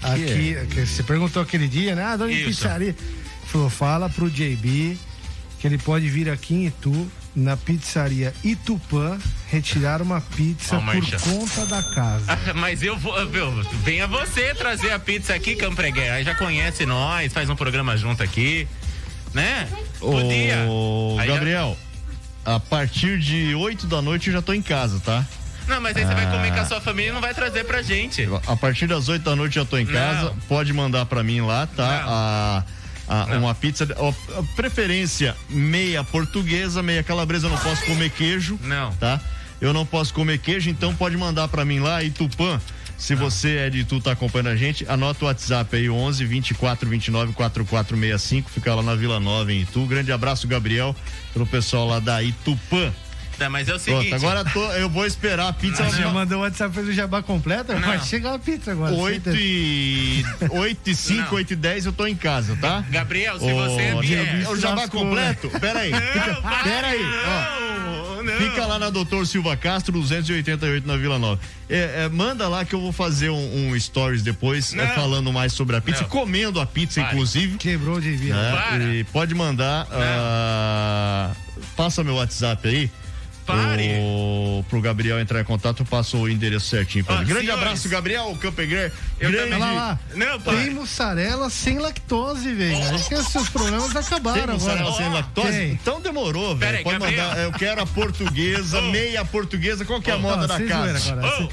[0.01, 2.03] aqui, que você perguntou aquele dia, né?
[2.03, 2.45] Ah, de onde Isso.
[2.61, 2.95] pizzaria?
[3.45, 4.97] Falou, fala pro JB
[5.59, 11.21] que ele pode vir aqui em Itu, na pizzaria Itupã, retirar uma pizza Ó, por
[11.21, 12.25] conta da casa.
[12.27, 13.51] Ah, Mas eu vou, viu,
[13.83, 16.11] venha você trazer a pizza aqui, Campreguer.
[16.13, 18.67] Aí já conhece nós, faz um programa junto aqui,
[19.33, 19.67] né?
[19.99, 20.65] Podia.
[20.67, 21.77] Ô, Aí já- Gabriel,
[22.43, 25.25] a partir de 8 da noite eu já tô em casa, tá?
[25.71, 26.31] Não, mas aí você vai Ah.
[26.31, 28.27] comer com a sua família e não vai trazer pra gente.
[28.45, 29.93] A partir das 8 da noite eu tô em Não.
[29.93, 30.33] casa.
[30.47, 32.03] Pode mandar pra mim lá, tá?
[32.05, 32.63] A,
[33.07, 37.47] a- uma pizza, a preferência meia portuguesa, meia calabresa.
[37.47, 38.59] Eu não posso comer queijo.
[38.63, 38.91] Não.
[38.93, 39.19] Tá?
[39.61, 42.59] Eu não posso comer queijo, então pode mandar pra mim lá, Itupã.
[42.97, 46.87] Se você é de Itu, tá acompanhando a gente, anota o WhatsApp aí, 11 24
[46.87, 49.85] 29 4465, fica lá na Vila Nova em Itu.
[49.87, 50.95] Grande abraço, Gabriel,
[51.33, 52.91] pro pessoal lá da Itupã.
[53.41, 54.13] Tá, mas é o Pronto, seguinte.
[54.13, 55.83] agora tô- eu vou esperar a pizza.
[55.83, 57.73] Você já mandou o WhatsApp fez o jabá completo?
[57.75, 58.93] Vai chegar a pizza agora.
[58.93, 61.33] 8 e, 8 e 5, Não.
[61.37, 62.85] 8 e 10 eu tô em casa, tá?
[62.91, 63.81] Gabriel, se Ô, você.
[63.81, 65.49] É o jabá lascou, completo?
[65.59, 65.91] Pera aí.
[65.91, 67.01] Fica, vai, pera aí.
[67.01, 68.33] não, não.
[68.35, 71.41] Ó, fica lá na Doutor Silva Castro, 288 na Vila Nova.
[71.67, 74.87] É, é, manda lá que eu vou fazer um, um stories depois é, Não.
[74.93, 76.09] falando mais sobre a pizza, Não.
[76.09, 77.11] comendo a pizza, Vai.
[77.11, 77.57] inclusive.
[77.57, 78.35] Quebrou de via.
[78.35, 78.51] né?
[78.51, 78.83] Para.
[78.83, 79.87] E pode mandar.
[79.91, 81.31] ah,
[81.75, 82.91] passa meu WhatsApp aí.
[83.51, 83.89] Pare.
[83.99, 87.25] O, pro Gabriel entrar em contato, eu passo o endereço certinho pra Ó, ele.
[87.25, 88.91] Grande senhores, abraço, Gabriel Campeguer.
[89.19, 89.51] Eu Grande.
[89.51, 89.99] também- Olha lá.
[90.15, 90.55] Não, pai.
[90.57, 92.95] Tem mussarela sem lactose, velho.
[92.95, 95.03] Acho que os seus problemas acabaram Tem mussarela agora.
[95.03, 95.51] sem lactose?
[95.51, 95.71] Tem.
[95.71, 96.83] Então demorou, velho.
[96.83, 97.27] Pode Gabriel.
[97.27, 97.39] mandar.
[97.41, 99.85] Eu quero a portuguesa, meia portuguesa.
[99.85, 101.11] Qual que é a moda Não, da casa?
[101.13, 101.37] agora.
[101.37, 101.49] Sem-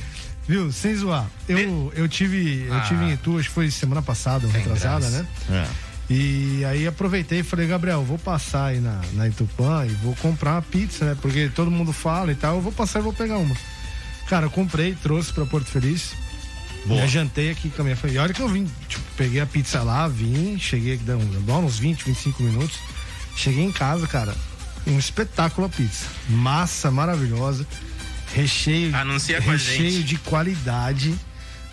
[0.48, 1.26] Viu, sem zoar.
[1.46, 2.80] Eu, eu tive, eu Ah.
[2.80, 5.26] tive em Itu, acho que foi semana passada, retrasada, né?
[5.50, 5.66] É.
[6.10, 10.52] E aí aproveitei e falei, Gabriel, vou passar aí na, na Itupã e vou comprar
[10.52, 11.16] uma pizza, né?
[11.20, 13.54] Porque todo mundo fala e tal, eu vou passar e vou pegar uma.
[14.26, 16.14] Cara, eu comprei, trouxe pra Porto Feliz.
[16.86, 17.02] Boa.
[17.02, 18.20] Eu jantei aqui com a minha família.
[18.20, 22.04] E olha que eu vim, tipo, peguei a pizza lá, vim, cheguei, deu uns 20,
[22.04, 22.78] 25 minutos.
[23.36, 24.34] Cheguei em casa, cara,
[24.86, 26.06] um espetáculo a pizza.
[26.28, 27.66] Massa maravilhosa,
[28.34, 31.14] recheio, Anuncia com a recheio de qualidade,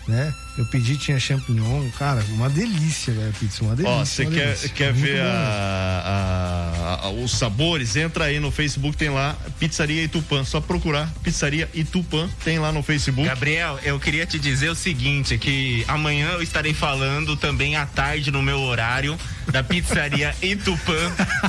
[0.06, 0.32] né?
[0.58, 3.96] Eu pedi, tinha champignon, cara, uma delícia, velho, a pizza, uma delícia.
[3.98, 4.68] Ó, você quer, delícia.
[4.70, 7.94] quer Muito ver a- a- a- os sabores?
[7.96, 10.44] Entra aí no Facebook, tem lá Pizzaria Itupã.
[10.44, 13.28] Só procurar Pizzaria Itupã, tem lá no Facebook.
[13.28, 18.30] Gabriel, eu queria te dizer o seguinte, que amanhã eu estarei falando também à tarde
[18.30, 19.18] no meu horário
[19.52, 20.96] da pizzaria Itupã.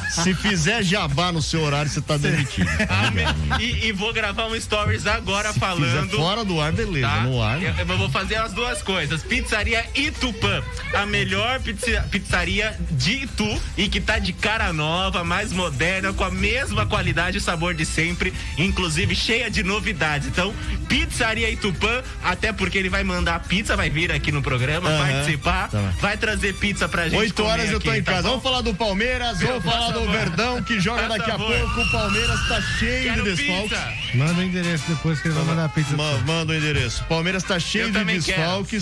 [0.09, 2.67] Se fizer jabá no seu horário, você tá demitido.
[3.59, 6.11] e, e vou gravar um stories agora Se falando.
[6.17, 7.07] fora do ar, beleza.
[7.07, 7.21] Tá?
[7.21, 7.61] No ar.
[7.63, 8.96] Eu, eu vou fazer as duas coisas.
[9.27, 15.51] Pizzaria Itupã, a melhor pizza- pizzaria de Itu e que tá de cara nova, mais
[15.53, 20.27] moderna, com a mesma qualidade e sabor de sempre, inclusive cheia de novidades.
[20.27, 20.53] Então,
[20.87, 24.97] Pizzaria Itupã, até porque ele vai mandar pizza, vai vir aqui no programa, Aham.
[25.05, 27.19] participar, Tá vai trazer pizza pra gente.
[27.19, 28.23] 8 comer horas eu tô aqui, em tá casa.
[28.23, 28.29] bom?
[28.29, 30.07] Vamos falar do Palmeiras, vamos falar do.
[30.11, 31.81] Verdão que joga daqui a pouco.
[31.81, 34.15] O Palmeiras tá cheio Quero de desfalques.
[34.15, 35.95] Manda o endereço depois que ele vai mandar a pizza.
[35.97, 36.17] Ma-.
[36.25, 37.03] Manda o endereço.
[37.05, 38.21] Palmeiras tá cheio Eu de também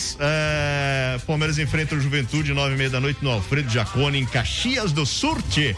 [0.05, 0.17] desfalques.
[0.19, 4.91] É, Palmeiras enfrenta o Juventude, nove e meia da noite, no Alfredo Jacone, em Caxias
[4.91, 5.75] do Surte.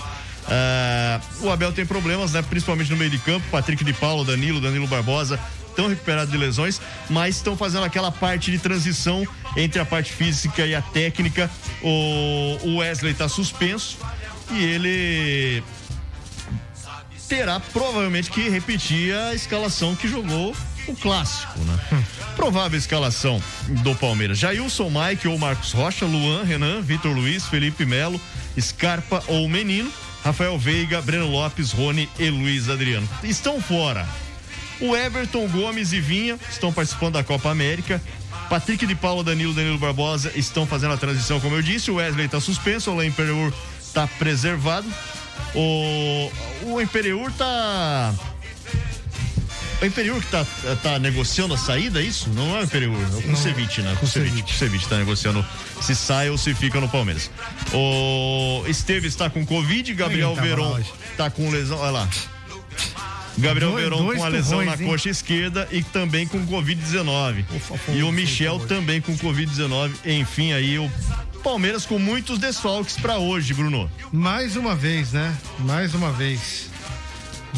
[0.50, 2.42] É, o Abel tem problemas, né?
[2.42, 3.46] Principalmente no meio de campo.
[3.50, 8.50] Patrick de Paulo, Danilo, Danilo Barbosa estão recuperados de lesões, mas estão fazendo aquela parte
[8.50, 9.24] de transição
[9.56, 11.52] entre a parte física e a técnica.
[11.84, 14.00] O, Wesley tá suspenso
[14.52, 15.64] e ele
[17.30, 20.56] terá provavelmente que repetir a escalação que jogou
[20.88, 22.04] o clássico, né?
[22.38, 28.22] Provável escalação do Palmeiras: Jailson, Mike ou Marcos Rocha, Luan, Renan, Vitor Luiz, Felipe Melo,
[28.58, 29.92] Scarpa ou Menino,
[30.24, 33.10] Rafael Veiga, Breno Lopes, Rony e Luiz Adriano.
[33.24, 34.08] Estão fora.
[34.80, 38.00] O Everton Gomes e Vinha estão participando da Copa América.
[38.48, 41.90] Patrick de Paula, Danilo, Danilo Barbosa estão fazendo a transição, como eu disse.
[41.90, 44.88] O Wesley está suspenso, o Alain Imperiur está preservado.
[45.56, 46.32] O,
[46.66, 48.14] o Imperiur tá.
[49.82, 50.46] O Imperiur que tá,
[50.82, 52.30] tá negociando a saída, é isso?
[52.32, 53.96] Não é o Imperiur, é o Kusevich, né?
[54.00, 55.46] Kusevich, Kusevich tá negociando
[55.82, 57.30] se sai ou se fica no Palmeiras.
[57.74, 60.92] O Esteves está com Covid, Gabriel Veron lá hoje.
[61.16, 62.10] tá com lesão, olha lá.
[63.38, 64.88] Gabriel Dois- Veron dois com a lesão na hein?
[64.88, 67.46] coxa esquerda e também com Covid-19.
[67.94, 69.92] E o Michel também com Covid-19.
[70.06, 70.92] Enfim, aí o
[71.44, 73.92] Palmeiras com muitos desfalques para hoje, Bruno.
[74.12, 75.38] Mais uma vez, né?
[75.60, 76.72] Mais uma vez.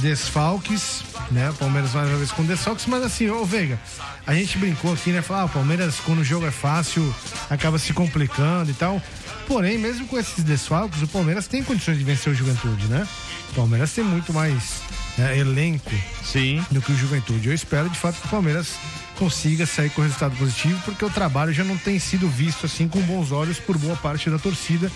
[0.01, 1.53] Desfalques, né?
[1.57, 3.79] Palmeiras mais uma vez com desfalques, mas assim, ô Veiga,
[4.25, 5.21] a gente brincou aqui, né?
[5.21, 7.13] Falar, ah, o Palmeiras, quando o jogo é fácil,
[7.49, 9.01] acaba se complicando e tal.
[9.47, 13.07] Porém, mesmo com esses desfalques, o Palmeiras tem condições de vencer o Juventude, né?
[13.51, 14.81] O Palmeiras tem muito mais
[15.17, 15.91] né, elenco
[16.23, 16.63] Sim.
[16.71, 17.49] do que o Juventude.
[17.49, 18.75] Eu espero, de fato, que o Palmeiras
[19.17, 23.01] consiga sair com resultado positivo, porque o trabalho já não tem sido visto assim com
[23.01, 24.89] bons olhos por boa parte da torcida,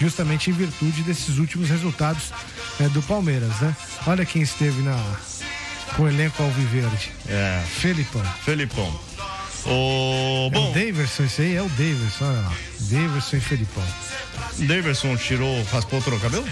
[0.00, 2.32] justamente em virtude desses últimos resultados
[2.78, 3.76] né, do Palmeiras, né?
[4.06, 4.96] Olha quem esteve na
[5.96, 7.12] com o elenco alviverde.
[7.28, 7.62] É.
[7.66, 8.24] Felipão.
[8.44, 9.00] Felipão.
[9.66, 12.52] O É o Daverson, isso aí é o Daverson, olha lá.
[12.80, 13.84] Daverson e Felipão.
[14.58, 16.46] Daverson tirou, raspou, o cabelo?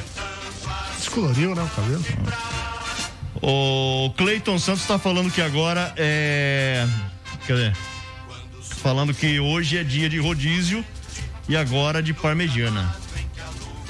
[0.96, 2.04] Descoloriu, né, o cabelo?
[3.42, 6.86] O Cleiton Santos tá falando que agora é.
[7.46, 7.72] Cadê?
[8.82, 10.84] Falando que hoje é dia de rodízio
[11.48, 12.94] e agora de parmegiana.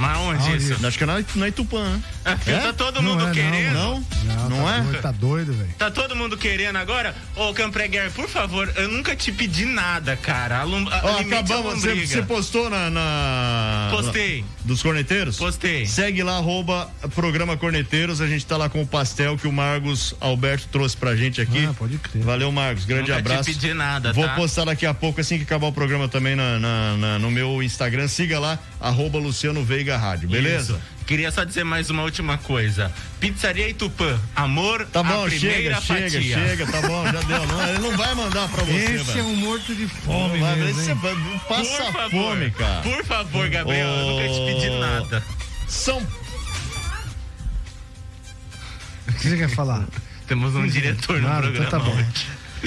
[0.03, 0.87] Mas onde isso?
[0.87, 3.75] Acho que é na, na Itupã, Ah, filho, Tá todo Não mundo é, não, querendo.
[3.75, 4.05] Não?
[4.25, 4.81] Não, Não tá é?
[4.83, 5.75] Doido, tá doido, velho.
[5.79, 7.15] Tá todo mundo querendo agora?
[7.37, 10.59] Ô, Campreguer, por favor, eu nunca te pedi nada, cara.
[10.61, 11.83] Alum, Ó, acabamos.
[11.83, 14.41] Você, postou na, na- Postei.
[14.43, 15.37] na- dos corneteiros?
[15.37, 15.87] Postei.
[15.87, 18.21] Segue lá, arroba programa Corneteiros.
[18.21, 21.67] A gente tá lá com o pastel que o Marcos Alberto trouxe pra gente aqui.
[21.69, 22.23] Ah, pode crer.
[22.23, 22.85] Valeu, Marcos.
[22.85, 23.51] Grande Nunca te abraço.
[23.51, 24.35] pedi nada, Vou tá?
[24.35, 27.63] postar daqui a pouco, assim que acabar o programa também na, na- na- no meu
[27.63, 28.07] Instagram.
[28.09, 30.75] Siga lá, arroba Luciano Veiga Rádio, beleza?
[30.75, 30.83] Isso.
[31.07, 32.91] Queria só dizer mais uma última coisa.
[33.21, 36.11] Pizzaria Itupã, amor, Tá bom, a primeira chega, fatia.
[36.23, 37.47] chega, chega, tá bom, já deu.
[37.47, 40.57] Não, ele não vai mandar pra você, Esse é um morto de Não fome, vai,
[40.57, 41.17] mesmo, vai-
[41.49, 42.83] passa Por favor, fome, cara.
[42.83, 45.23] Por favor, Gabriel, eu nunca te pedi nada.
[45.69, 45.99] São
[49.09, 49.85] O que você quer falar?
[50.27, 51.67] Temos um diretor no Nada, programa.
[51.67, 52.07] então tá bom.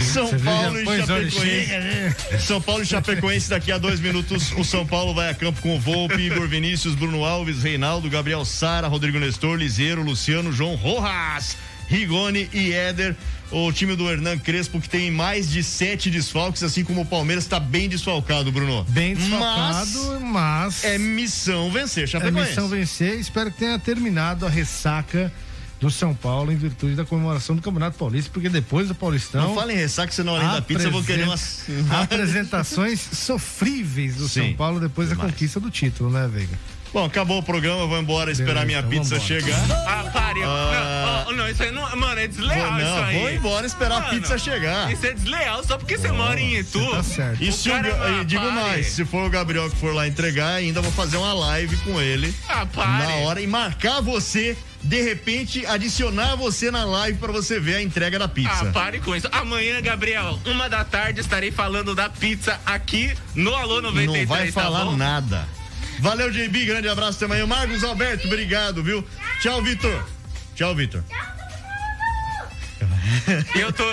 [0.01, 1.67] São Paulo e Chapecoense.
[1.67, 2.15] né?
[2.39, 4.51] São Paulo e Chapecoense daqui a dois minutos.
[4.57, 8.43] O São Paulo vai a campo com o Volpe, Igor Vinícius, Bruno Alves, Reinaldo, Gabriel
[8.45, 13.15] Sara, Rodrigo Nestor, Liseiro, Luciano, João Rojas, Rigoni e Éder.
[13.51, 17.43] O time do Hernan Crespo, que tem mais de sete desfalques, assim como o Palmeiras
[17.43, 18.83] está bem desfalcado, Bruno.
[18.89, 20.83] Bem desfalcado, mas.
[20.83, 22.49] É missão vencer, É Chapecoense.
[22.49, 23.19] missão vencer.
[23.19, 25.31] Espero que tenha terminado a ressaca
[25.85, 29.49] do São Paulo em virtude da comemoração do Campeonato Paulista, porque depois do Paulistão.
[29.49, 31.65] Não fala em ressaca, senão além da pizza eu vou querer umas.
[32.01, 35.31] Apresentações sofríveis do Sim, São Paulo depois da demais.
[35.31, 36.57] conquista do título, né, Veiga?
[36.95, 39.41] Bom, acabou o programa, vou embora esperar Beleza, minha então pizza vambora.
[39.41, 39.85] chegar.
[39.85, 40.39] Ah, pare.
[40.45, 41.23] Ah.
[41.27, 41.93] Não, não, isso aí não.
[41.97, 43.19] Mano, é desleal Vou- não, isso aí.
[43.19, 44.89] vou embora esperar a Mano, pizza chegar.
[44.93, 46.79] Isso é desleal só porque você mora em Itu.
[46.91, 47.43] tá certo.
[47.43, 47.73] E O se o,
[48.21, 48.53] e digo pare.
[48.55, 51.99] mais, se for o Gabriel que for lá entregar, ainda vou fazer uma live com
[51.99, 53.03] ele Ah, pare.
[53.03, 57.81] na hora e marcar você, de repente adicionar você na live pra você ver a
[57.81, 58.69] entrega da pizza.
[58.69, 59.27] Ah, pare com isso.
[59.33, 64.29] Amanhã, Gabriel, uma da tarde, estarei falando da pizza aqui no Alô 93.
[64.29, 64.95] Não vai tá falar bom?
[64.95, 65.45] nada.
[65.99, 67.45] Valeu, JB, grande abraço até amanhã.
[67.47, 69.05] Marcos Alberto, obrigado, viu?
[69.41, 70.03] Tchau, Vitor.
[70.55, 71.03] Tchau, Vitor.
[73.55, 73.83] Eu tô.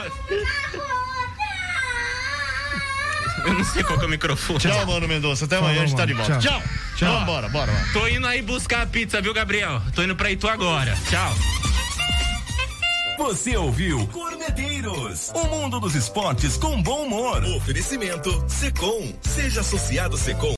[3.45, 4.59] Eu não sei qual que é o microfone.
[4.61, 5.45] Tchau, mano Mendonça.
[5.45, 6.39] Até amanhã, a gente tá de volta.
[6.39, 6.63] Tchau.
[6.97, 7.19] Tchau.
[7.21, 7.87] Vambora, bora, bora.
[7.93, 9.83] Tô indo aí buscar a pizza, viu, Gabriel?
[9.95, 10.97] Tô indo pra Itu agora.
[11.09, 11.35] Tchau.
[13.19, 17.45] Você ouviu Corneteiros, o mundo dos esportes com bom humor.
[17.57, 19.13] Oferecimento Secom.
[19.23, 20.51] Seja associado Secom.